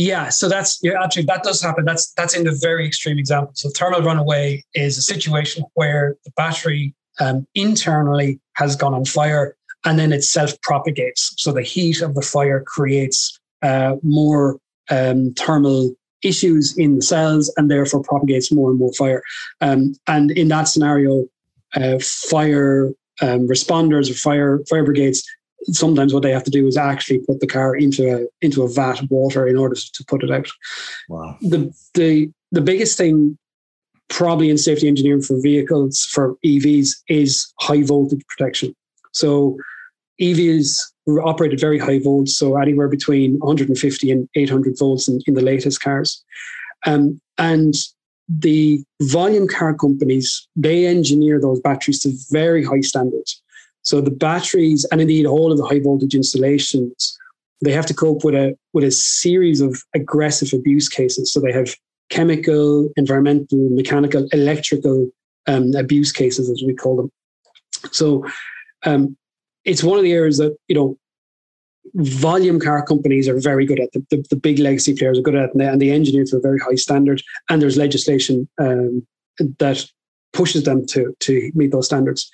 Yeah, 0.00 0.30
so 0.30 0.48
that's 0.48 0.78
yeah, 0.82 0.92
actually 1.04 1.24
that 1.24 1.42
does 1.42 1.60
happen. 1.60 1.84
That's 1.84 2.10
that's 2.12 2.34
in 2.34 2.44
the 2.44 2.58
very 2.62 2.86
extreme 2.86 3.18
example. 3.18 3.52
So 3.54 3.68
thermal 3.68 4.00
runaway 4.00 4.64
is 4.72 4.96
a 4.96 5.02
situation 5.02 5.62
where 5.74 6.16
the 6.24 6.30
battery 6.38 6.94
um, 7.20 7.46
internally 7.54 8.40
has 8.54 8.76
gone 8.76 8.94
on 8.94 9.04
fire 9.04 9.58
and 9.84 9.98
then 9.98 10.10
it 10.10 10.24
self 10.24 10.58
propagates. 10.62 11.34
So 11.36 11.52
the 11.52 11.60
heat 11.60 12.00
of 12.00 12.14
the 12.14 12.22
fire 12.22 12.64
creates 12.66 13.38
uh, 13.60 13.96
more 14.02 14.58
um, 14.88 15.34
thermal 15.34 15.94
issues 16.22 16.74
in 16.78 16.96
the 16.96 17.02
cells 17.02 17.52
and 17.58 17.70
therefore 17.70 18.02
propagates 18.02 18.50
more 18.50 18.70
and 18.70 18.78
more 18.78 18.94
fire. 18.94 19.22
Um, 19.60 19.92
and 20.06 20.30
in 20.30 20.48
that 20.48 20.66
scenario, 20.66 21.26
uh, 21.74 21.98
fire 21.98 22.88
um, 23.20 23.46
responders 23.46 24.10
or 24.10 24.14
fire 24.14 24.60
fire 24.66 24.82
brigades 24.82 25.22
sometimes 25.64 26.12
what 26.12 26.22
they 26.22 26.32
have 26.32 26.44
to 26.44 26.50
do 26.50 26.66
is 26.66 26.76
actually 26.76 27.18
put 27.18 27.40
the 27.40 27.46
car 27.46 27.76
into 27.76 28.08
a 28.08 28.26
into 28.40 28.62
a 28.62 28.68
vat 28.68 29.02
of 29.02 29.10
water 29.10 29.46
in 29.46 29.56
order 29.56 29.74
to 29.74 30.04
put 30.06 30.22
it 30.22 30.30
out. 30.30 30.48
Wow. 31.08 31.36
The 31.40 31.72
the 31.94 32.30
the 32.52 32.60
biggest 32.60 32.96
thing 32.96 33.38
probably 34.08 34.50
in 34.50 34.58
safety 34.58 34.88
engineering 34.88 35.22
for 35.22 35.40
vehicles 35.40 36.04
for 36.04 36.36
EVs 36.44 36.90
is 37.08 37.52
high 37.60 37.82
voltage 37.82 38.26
protection. 38.26 38.74
So 39.12 39.56
EVs 40.20 40.78
operate 41.22 41.52
at 41.52 41.60
very 41.60 41.78
high 41.78 42.00
volts, 42.00 42.36
so 42.36 42.56
anywhere 42.56 42.88
between 42.88 43.38
150 43.38 44.10
and 44.10 44.28
800 44.34 44.78
volts 44.78 45.08
in, 45.08 45.20
in 45.26 45.34
the 45.34 45.40
latest 45.40 45.80
cars. 45.80 46.22
Um, 46.86 47.20
and 47.38 47.74
the 48.28 48.82
volume 49.02 49.48
car 49.48 49.74
companies, 49.74 50.46
they 50.54 50.86
engineer 50.86 51.40
those 51.40 51.60
batteries 51.60 52.00
to 52.00 52.12
very 52.30 52.64
high 52.64 52.80
standards. 52.80 53.42
So 53.82 54.00
the 54.00 54.10
batteries, 54.10 54.86
and 54.90 55.00
indeed 55.00 55.26
all 55.26 55.50
of 55.50 55.58
the 55.58 55.64
high 55.64 55.80
voltage 55.80 56.14
installations, 56.14 57.16
they 57.62 57.72
have 57.72 57.86
to 57.86 57.94
cope 57.94 58.24
with 58.24 58.34
a 58.34 58.56
with 58.72 58.84
a 58.84 58.90
series 58.90 59.60
of 59.60 59.82
aggressive 59.94 60.52
abuse 60.52 60.88
cases. 60.88 61.32
So 61.32 61.40
they 61.40 61.52
have 61.52 61.74
chemical, 62.10 62.90
environmental, 62.96 63.68
mechanical, 63.70 64.26
electrical 64.32 65.08
um, 65.46 65.74
abuse 65.74 66.12
cases, 66.12 66.50
as 66.50 66.62
we 66.66 66.74
call 66.74 66.96
them. 66.96 67.10
So 67.92 68.24
um, 68.84 69.16
it's 69.64 69.82
one 69.82 69.98
of 69.98 70.04
the 70.04 70.12
areas 70.12 70.38
that 70.38 70.56
you 70.68 70.74
know 70.74 70.98
volume 71.94 72.60
car 72.60 72.84
companies 72.84 73.28
are 73.28 73.40
very 73.40 73.66
good 73.66 73.80
at. 73.80 73.92
The, 73.92 74.04
the, 74.10 74.24
the 74.30 74.36
big 74.36 74.58
legacy 74.58 74.94
players 74.94 75.18
are 75.18 75.22
good 75.22 75.34
at, 75.34 75.50
and 75.52 75.60
they, 75.60 75.66
and 75.66 75.80
they 75.80 75.90
engineer 75.90 76.24
to 76.26 76.36
a 76.36 76.40
very 76.40 76.58
high 76.58 76.74
standard. 76.74 77.22
And 77.48 77.60
there's 77.60 77.76
legislation 77.76 78.48
um, 78.58 79.06
that 79.58 79.84
pushes 80.32 80.64
them 80.64 80.86
to 80.86 81.14
to 81.20 81.50
meet 81.54 81.72
those 81.72 81.86
standards. 81.86 82.30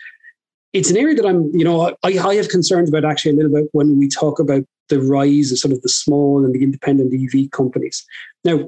It's 0.76 0.90
an 0.90 0.98
area 0.98 1.14
that 1.14 1.24
I'm, 1.24 1.50
you 1.54 1.64
know, 1.64 1.94
I, 2.02 2.18
I 2.18 2.34
have 2.34 2.50
concerns 2.50 2.90
about 2.90 3.06
actually 3.06 3.30
a 3.30 3.34
little 3.34 3.50
bit 3.50 3.70
when 3.72 3.98
we 3.98 4.08
talk 4.08 4.38
about 4.38 4.62
the 4.90 5.00
rise 5.00 5.50
of 5.50 5.58
sort 5.58 5.72
of 5.72 5.80
the 5.80 5.88
small 5.88 6.44
and 6.44 6.54
the 6.54 6.62
independent 6.62 7.14
EV 7.14 7.50
companies. 7.50 8.04
Now, 8.44 8.60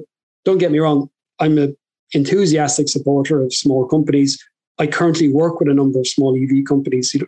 don't 0.43 0.57
get 0.57 0.71
me 0.71 0.79
wrong, 0.79 1.11
I'm 1.39 1.59
an 1.59 1.77
enthusiastic 2.13 2.89
supporter 2.89 3.43
of 3.43 3.53
small 3.53 3.85
companies. 3.85 4.43
I 4.79 4.87
currently 4.87 5.31
work 5.31 5.59
with 5.59 5.69
a 5.69 5.73
number 5.75 5.99
of 5.99 6.07
small 6.07 6.35
EV 6.35 6.65
companies. 6.67 7.13
You 7.13 7.19
know, 7.19 7.27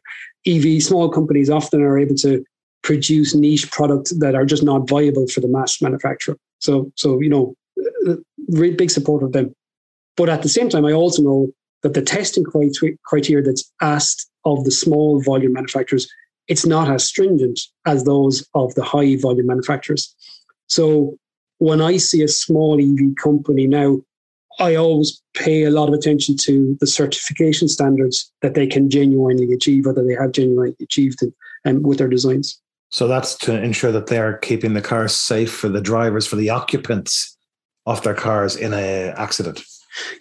EV 0.51 0.81
small 0.81 1.09
companies 1.09 1.51
often 1.51 1.83
are 1.83 1.99
able 1.99 2.15
to 2.15 2.43
produce 2.81 3.35
niche 3.35 3.69
products 3.69 4.11
that 4.17 4.33
are 4.33 4.45
just 4.45 4.63
not 4.63 4.89
viable 4.89 5.27
for 5.27 5.41
the 5.41 5.47
mass 5.47 5.79
manufacturer. 5.79 6.37
So, 6.57 6.91
so 6.95 7.21
you 7.21 7.29
know, 7.29 7.53
really 8.49 8.73
big 8.73 8.89
support 8.89 9.21
of 9.21 9.33
them. 9.33 9.53
But 10.17 10.29
at 10.29 10.41
the 10.41 10.49
same 10.49 10.69
time, 10.69 10.85
I 10.85 10.91
also 10.91 11.21
know 11.21 11.51
that 11.83 11.93
the 11.93 12.01
testing 12.01 12.43
criteria 13.05 13.43
that's 13.43 13.71
asked 13.79 14.30
of 14.45 14.63
the 14.63 14.71
small 14.71 15.21
volume 15.21 15.53
manufacturers, 15.53 16.07
it's 16.47 16.65
not 16.65 16.89
as 16.89 17.03
stringent 17.03 17.59
as 17.85 18.03
those 18.03 18.47
of 18.53 18.73
the 18.75 18.83
high 18.83 19.15
volume 19.17 19.47
manufacturers. 19.47 20.13
So 20.67 21.17
when 21.59 21.81
I 21.81 21.97
see 21.97 22.23
a 22.23 22.27
small 22.27 22.79
EV 22.81 23.15
company 23.15 23.67
now 23.67 24.01
I 24.59 24.75
always 24.75 25.21
pay 25.33 25.63
a 25.63 25.71
lot 25.71 25.87
of 25.87 25.93
attention 25.93 26.35
to 26.41 26.77
the 26.79 26.87
certification 26.87 27.67
standards 27.67 28.31
that 28.41 28.53
they 28.53 28.67
can 28.67 28.89
genuinely 28.89 29.51
achieve, 29.53 29.87
or 29.87 29.93
that 29.93 30.03
they 30.03 30.13
have 30.13 30.31
genuinely 30.31 30.75
achieved 30.81 31.21
in, 31.23 31.33
um, 31.65 31.81
with 31.83 31.97
their 31.97 32.07
designs. 32.07 32.59
So 32.89 33.07
that's 33.07 33.35
to 33.39 33.61
ensure 33.61 33.91
that 33.91 34.07
they 34.07 34.19
are 34.19 34.37
keeping 34.37 34.73
the 34.73 34.81
cars 34.81 35.15
safe 35.15 35.51
for 35.51 35.69
the 35.69 35.81
drivers, 35.81 36.27
for 36.27 36.35
the 36.35 36.49
occupants 36.49 37.37
of 37.85 38.03
their 38.03 38.13
cars 38.13 38.55
in 38.55 38.73
an 38.73 39.13
accident. 39.17 39.63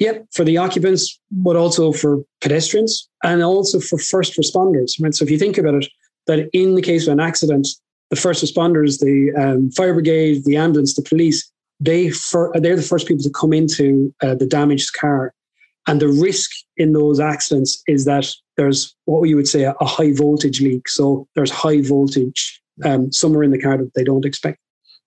Yep, 0.01 0.27
for 0.33 0.45
the 0.45 0.59
occupants, 0.59 1.19
but 1.31 1.57
also 1.57 1.93
for 1.93 2.23
pedestrians 2.41 3.09
and 3.23 3.43
also 3.43 3.81
for 3.81 3.99
first 3.99 4.37
responders. 4.37 4.93
Right. 5.01 5.15
So 5.15 5.25
if 5.25 5.31
you 5.31 5.39
think 5.39 5.59
about 5.59 5.75
it, 5.75 5.89
that 6.27 6.49
in 6.53 6.75
the 6.75 6.83
case 6.83 7.07
of 7.07 7.13
an 7.13 7.21
accident, 7.21 7.69
the 8.11 8.17
first 8.17 8.45
responders, 8.45 8.99
the 9.01 9.33
um, 9.41 9.71
fire 9.71 9.95
brigade, 9.95 10.45
the 10.45 10.57
ambulance, 10.57 10.95
the 10.95 11.03
police, 11.03 11.51
they 11.79 12.11
for, 12.11 12.53
they're 12.55 12.77
the 12.77 12.83
first 12.83 13.07
people 13.07 13.23
to 13.23 13.31
come 13.31 13.53
into 13.53 14.13
uh, 14.23 14.35
the 14.35 14.47
damaged 14.47 14.93
car. 14.95 15.33
And 15.87 16.01
the 16.01 16.09
risk 16.09 16.51
in 16.77 16.93
those 16.93 17.21
accidents 17.21 17.83
is 17.87 18.05
that 18.05 18.27
there's 18.57 18.95
what 19.07 19.29
you 19.29 19.37
would 19.37 19.49
say 19.49 19.65
a, 19.65 19.75
a 19.81 19.87
high 19.87 20.13
voltage 20.13 20.61
leak. 20.61 20.89
So 20.89 21.27
there's 21.35 21.51
high 21.51 21.81
voltage 21.81 22.61
um, 22.85 23.11
somewhere 23.13 23.43
in 23.43 23.51
the 23.51 23.61
car 23.61 23.79
that 23.79 23.95
they 23.95 24.05
don't 24.05 24.25
expect. 24.25 24.59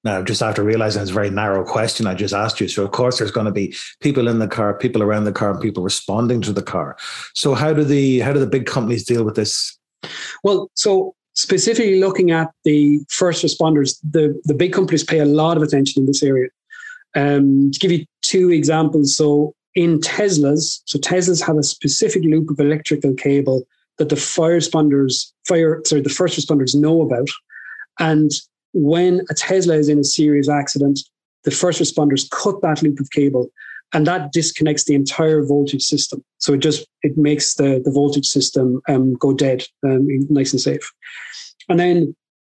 Now, 0.03 0.21
just 0.21 0.41
after 0.41 0.63
realizing 0.63 1.01
it's 1.01 1.11
a 1.11 1.13
very 1.13 1.29
narrow 1.29 1.63
question, 1.63 2.07
I 2.07 2.13
just 2.13 2.33
asked 2.33 2.59
you. 2.59 2.67
So, 2.67 2.83
of 2.83 2.91
course, 2.91 3.19
there's 3.19 3.31
going 3.31 3.45
to 3.45 3.51
be 3.51 3.75
people 4.01 4.27
in 4.27 4.39
the 4.39 4.47
car, 4.47 4.77
people 4.77 5.01
around 5.01 5.23
the 5.23 5.31
car, 5.31 5.51
and 5.51 5.61
people 5.61 5.81
responding 5.81 6.41
to 6.41 6.51
the 6.51 6.61
car. 6.61 6.97
So, 7.33 7.53
how 7.53 7.73
do 7.73 7.83
the 7.83 8.19
how 8.19 8.33
do 8.33 8.39
the 8.39 8.47
big 8.47 8.65
companies 8.65 9.05
deal 9.05 9.23
with 9.23 9.35
this? 9.35 9.77
Well, 10.43 10.69
so 10.73 11.15
specifically 11.35 11.99
looking 11.99 12.31
at 12.31 12.51
the 12.65 12.99
first 13.09 13.43
responders, 13.45 13.97
the 14.03 14.39
the 14.43 14.53
big 14.53 14.73
companies 14.73 15.03
pay 15.03 15.19
a 15.19 15.25
lot 15.25 15.57
of 15.57 15.63
attention 15.63 16.01
in 16.01 16.07
this 16.07 16.21
area. 16.21 16.49
Um, 17.15 17.71
to 17.71 17.79
give 17.79 17.91
you 17.91 18.05
two 18.23 18.51
examples, 18.51 19.15
so 19.15 19.53
in 19.75 19.99
Teslas, 19.99 20.81
so 20.85 20.99
Teslas 20.99 21.45
have 21.45 21.57
a 21.57 21.63
specific 21.63 22.23
loop 22.23 22.49
of 22.49 22.59
electrical 22.59 23.13
cable 23.13 23.63
that 23.97 24.09
the 24.09 24.15
fire 24.15 24.59
responders, 24.59 25.31
fire, 25.47 25.81
sorry, 25.85 26.01
the 26.01 26.09
first 26.09 26.37
responders 26.37 26.75
know 26.75 27.01
about. 27.01 27.29
And 27.99 28.31
when 28.73 29.21
a 29.29 29.33
Tesla 29.33 29.75
is 29.75 29.89
in 29.89 29.99
a 29.99 30.03
serious 30.03 30.49
accident, 30.49 30.99
the 31.43 31.51
first 31.51 31.81
responders 31.81 32.29
cut 32.29 32.62
that 32.62 32.81
loop 32.81 32.99
of 32.99 33.09
cable 33.12 33.49
and 33.93 34.07
that 34.07 34.31
disconnects 34.31 34.86
the 34.86 34.95
entire 34.95 35.45
voltage 35.45 35.83
system. 35.83 36.23
So 36.39 36.53
it 36.53 36.59
just 36.59 36.86
it 37.03 37.17
makes 37.17 37.55
the, 37.55 37.81
the 37.83 37.91
voltage 37.91 38.25
system 38.25 38.81
um, 38.89 39.13
go 39.15 39.33
dead, 39.33 39.63
um, 39.86 40.07
nice 40.29 40.51
and 40.51 40.62
safe. 40.62 40.91
And 41.69 41.79
then 41.79 42.15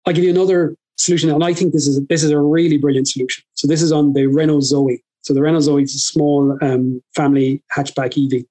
I'll 0.06 0.14
give 0.14 0.24
you 0.24 0.30
another 0.30 0.76
solution. 0.98 1.30
And 1.32 1.44
I 1.44 1.54
think 1.54 1.74
this 1.74 1.88
is 1.88 2.06
this 2.08 2.24
is 2.24 2.32
a 2.32 2.40
really 2.40 2.78
brilliant 2.78 3.08
solution. 3.08 3.44
So 3.56 3.68
this 3.68 3.82
is 3.82 3.92
on 3.92 4.14
the 4.14 4.28
Renault 4.28 4.62
Zoe. 4.62 5.04
So 5.22 5.34
the 5.34 5.42
Renault 5.42 5.62
Zoe 5.62 5.84
is 5.84 5.96
a 5.96 6.00
small 6.00 6.58
um, 6.62 7.02
family 7.16 7.64
hatchback 7.76 8.14
EV. 8.18 8.46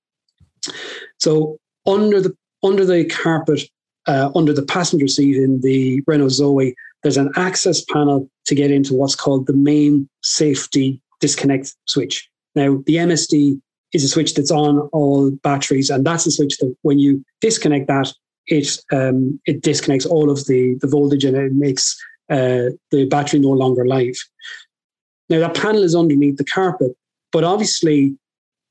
So 1.18 1.58
under 1.86 2.20
the 2.20 2.36
under 2.64 2.84
the 2.84 3.04
carpet, 3.04 3.62
uh, 4.06 4.30
under 4.34 4.52
the 4.52 4.64
passenger 4.64 5.08
seat 5.08 5.36
in 5.36 5.60
the 5.60 6.02
Renault 6.06 6.30
Zoe, 6.30 6.74
there's 7.02 7.16
an 7.16 7.30
access 7.36 7.84
panel 7.84 8.28
to 8.46 8.54
get 8.54 8.70
into 8.70 8.94
what's 8.94 9.14
called 9.14 9.46
the 9.46 9.52
main 9.52 10.08
safety 10.22 11.00
disconnect 11.20 11.74
switch. 11.86 12.28
Now 12.54 12.82
the 12.86 12.96
MSD 12.96 13.60
is 13.92 14.04
a 14.04 14.08
switch 14.08 14.34
that's 14.34 14.50
on 14.50 14.80
all 14.92 15.30
batteries, 15.30 15.90
and 15.90 16.04
that's 16.04 16.26
a 16.26 16.30
switch 16.30 16.58
that 16.58 16.74
when 16.82 16.98
you 16.98 17.24
disconnect 17.40 17.88
that, 17.88 18.12
it 18.46 18.78
um, 18.92 19.40
it 19.46 19.62
disconnects 19.62 20.06
all 20.06 20.30
of 20.30 20.46
the 20.46 20.76
the 20.80 20.88
voltage 20.88 21.24
and 21.24 21.36
it 21.36 21.52
makes 21.52 21.96
uh, 22.30 22.70
the 22.90 23.06
battery 23.08 23.40
no 23.40 23.50
longer 23.50 23.86
live. 23.86 24.16
Now 25.28 25.40
that 25.40 25.54
panel 25.54 25.82
is 25.82 25.94
underneath 25.94 26.36
the 26.36 26.44
carpet, 26.44 26.92
but 27.30 27.44
obviously 27.44 28.16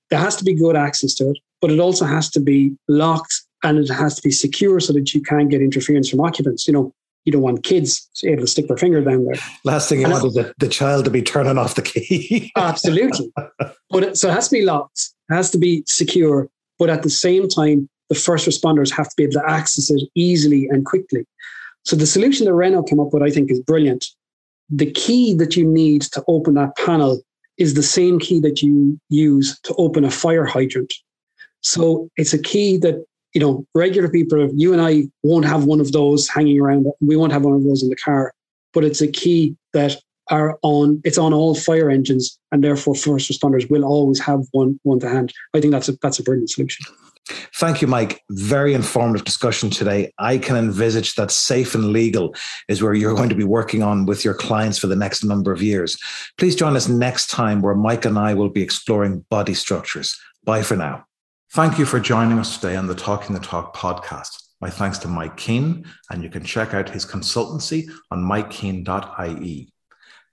there 0.10 0.20
has 0.20 0.36
to 0.38 0.44
be 0.44 0.54
good 0.54 0.76
access 0.76 1.14
to 1.16 1.30
it, 1.30 1.38
but 1.62 1.72
it 1.72 1.80
also 1.80 2.06
has 2.06 2.30
to 2.32 2.40
be 2.40 2.76
locked 2.88 3.34
and 3.64 3.78
it 3.78 3.90
has 3.90 4.16
to 4.16 4.22
be 4.22 4.32
secure 4.32 4.80
so 4.80 4.94
that 4.94 5.14
you 5.14 5.22
can't 5.22 5.50
get 5.50 5.62
interference 5.62 6.10
from 6.10 6.20
occupants. 6.20 6.68
You 6.68 6.74
know, 6.74 6.94
you 7.26 7.32
don't 7.32 7.42
want 7.42 7.64
kids 7.64 8.10
able 8.24 8.42
to 8.42 8.48
stick 8.48 8.68
their 8.68 8.78
finger 8.78 9.02
down 9.02 9.26
there. 9.26 9.36
Last 9.64 9.90
thing 9.90 10.00
you 10.00 10.06
and 10.06 10.14
want 10.14 10.26
is 10.26 10.34
the, 10.34 10.54
the 10.58 10.68
child 10.68 11.06
to 11.06 11.12
be 11.12 11.22
turning 11.22 11.58
off 11.58 11.76
the 11.76 11.82
key. 11.82 12.52
absolutely. 12.58 13.32
But 13.90 14.04
it, 14.04 14.18
so 14.18 14.30
it 14.30 14.34
has 14.34 14.48
to 14.50 14.56
be 14.56 14.64
locked, 14.64 15.10
it 15.30 15.36
has 15.36 15.52
to 15.52 15.58
be 15.58 15.84
secure, 15.88 16.50
but 16.80 16.90
at 16.90 17.04
the 17.04 17.10
same 17.10 17.48
time, 17.48 17.90
the 18.10 18.16
first 18.16 18.48
responders 18.48 18.92
have 18.92 19.08
to 19.08 19.14
be 19.16 19.24
able 19.24 19.34
to 19.34 19.50
access 19.50 19.90
it 19.90 20.02
easily 20.16 20.68
and 20.68 20.86
quickly. 20.86 21.26
So 21.84 21.96
the 21.96 22.06
solution 22.06 22.46
that 22.46 22.54
Renault 22.54 22.84
came 22.84 23.00
up 23.00 23.14
with, 23.14 23.24
I 23.24 23.30
think, 23.30 23.52
is 23.52 23.62
brilliant. 23.62 24.06
The 24.70 24.92
key 24.92 25.34
that 25.36 25.56
you 25.56 25.66
need 25.66 26.04
to 26.04 26.24
open 26.28 26.56
that 26.56 26.76
panel 26.78 27.22
is 27.58 27.74
the 27.74 27.84
same 27.84 28.20
key 28.20 28.40
that 28.40 28.62
you 28.62 29.00
use 29.10 29.60
to 29.62 29.74
open 29.76 30.04
a 30.04 30.12
fire 30.12 30.46
hydrant. 30.46 30.94
So 31.62 32.10
it's 32.18 32.34
a 32.34 32.42
key 32.42 32.78
that 32.78 33.06
you 33.34 33.42
know, 33.42 33.66
regular 33.74 34.10
people, 34.10 34.50
you 34.56 34.74
and 34.74 34.82
I 34.82 35.04
won't 35.24 35.46
have 35.46 35.66
one 35.66 35.80
of 35.80 35.92
those 35.92 36.28
hanging 36.28 36.60
around. 36.60 36.88
We 37.00 37.16
won't 37.16 37.34
have 37.34 37.44
one 37.44 37.54
of 37.54 37.64
those 37.64 37.84
in 37.84 37.90
the 37.90 37.96
car, 37.96 38.34
but 38.74 38.84
it's 38.84 39.02
a 39.02 39.08
key 39.08 39.56
that 39.74 39.98
are 40.30 40.58
on, 40.62 41.02
it's 41.04 41.18
on 41.18 41.34
all 41.34 41.56
fire 41.56 41.90
engines 41.90 42.38
and 42.52 42.64
therefore 42.64 42.96
first 42.96 43.30
responders 43.30 43.70
will 43.70 43.84
always 43.84 44.20
have 44.20 44.42
one, 44.52 44.80
one 44.84 45.00
to 45.00 45.10
hand. 45.10 45.34
I 45.54 45.60
think 45.60 45.72
that's 45.72 45.90
a, 45.90 45.94
that's 46.02 46.20
a 46.20 46.24
brilliant 46.24 46.50
solution. 46.50 46.86
Thank 47.56 47.82
you, 47.82 47.88
Mike. 47.88 48.22
Very 48.32 48.74
informative 48.74 49.26
discussion 49.26 49.70
today. 49.70 50.12
I 50.18 50.38
can 50.38 50.58
envisage 50.58 51.16
that 51.16 51.32
safe 51.32 51.76
and 51.76 51.92
legal 51.92 52.36
is 52.68 52.82
where 52.82 52.94
you're 52.94 53.14
going 53.14 53.30
to 53.30 53.36
be 53.36 53.44
working 53.44 53.84
on 53.84 54.06
with 54.06 54.26
your 54.26 54.34
clients 54.34 54.78
for 54.78 54.88
the 54.88 54.96
next 54.96 55.24
number 55.24 55.52
of 55.52 55.62
years. 55.62 55.98
Please 56.38 56.56
join 56.56 56.76
us 56.76 56.90
next 56.90 57.28
time 57.28 57.62
where 57.62 57.76
Mike 57.76 58.06
and 58.06 58.18
I 58.18 58.34
will 58.34 58.50
be 58.50 58.64
exploring 58.64 59.26
body 59.30 59.54
structures. 59.54 60.20
Bye 60.44 60.64
for 60.64 60.76
now. 60.76 61.06
Thank 61.54 61.78
you 61.78 61.84
for 61.84 62.00
joining 62.00 62.40
us 62.40 62.58
today 62.58 62.78
on 62.78 62.88
the 62.88 62.96
Talking 62.96 63.36
the 63.36 63.42
Talk 63.42 63.76
podcast. 63.76 64.42
My 64.62 64.70
thanks 64.70 64.98
to 65.00 65.10
Mike 65.10 65.36
Keane, 65.36 65.86
and 66.10 66.24
you 66.24 66.30
can 66.30 66.46
check 66.46 66.74
out 66.74 66.88
his 66.88 67.06
consultancy 67.06 67.92
on 68.10 68.24
mikekeane.ie. 68.24 69.74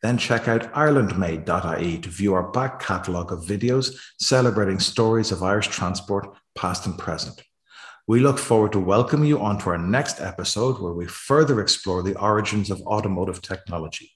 Then 0.00 0.16
check 0.16 0.46
out 0.46 0.72
irelandmade.ie 0.74 1.98
to 1.98 2.09
view 2.09 2.35
our 2.35 2.52
back 2.52 2.78
catalogue 2.78 3.33
of 3.33 3.40
videos 3.40 3.98
celebrating 4.20 4.78
stories 4.78 5.33
of 5.33 5.42
Irish 5.42 5.66
transport, 5.66 6.37
past 6.54 6.87
and 6.87 6.96
present. 6.96 7.42
We 8.07 8.20
look 8.20 8.38
forward 8.38 8.70
to 8.70 8.78
welcoming 8.78 9.28
you 9.28 9.40
onto 9.40 9.70
our 9.70 9.78
next 9.78 10.20
episode 10.20 10.81
where 10.81 10.92
we 10.92 11.07
further 11.07 11.61
explore 11.61 12.04
the 12.04 12.16
origins 12.20 12.70
of 12.70 12.81
automotive 12.83 13.42
technology. 13.42 14.12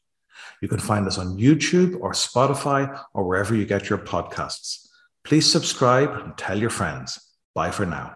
You 0.61 0.69
can 0.69 0.79
find 0.79 1.09
us 1.09 1.19
on 1.19 1.37
YouTube 1.37 1.99
or 2.01 2.13
Spotify 2.13 2.97
or 3.13 3.25
wherever 3.25 3.57
you 3.57 3.67
get 3.67 3.91
your 3.91 3.99
podcasts. 3.99 4.87
Please 5.25 5.51
subscribe 5.51 6.11
and 6.11 6.37
tell 6.37 6.59
your 6.59 6.71
friends. 6.71 7.19
Bye 7.55 7.71
for 7.71 7.87
now. 7.87 8.13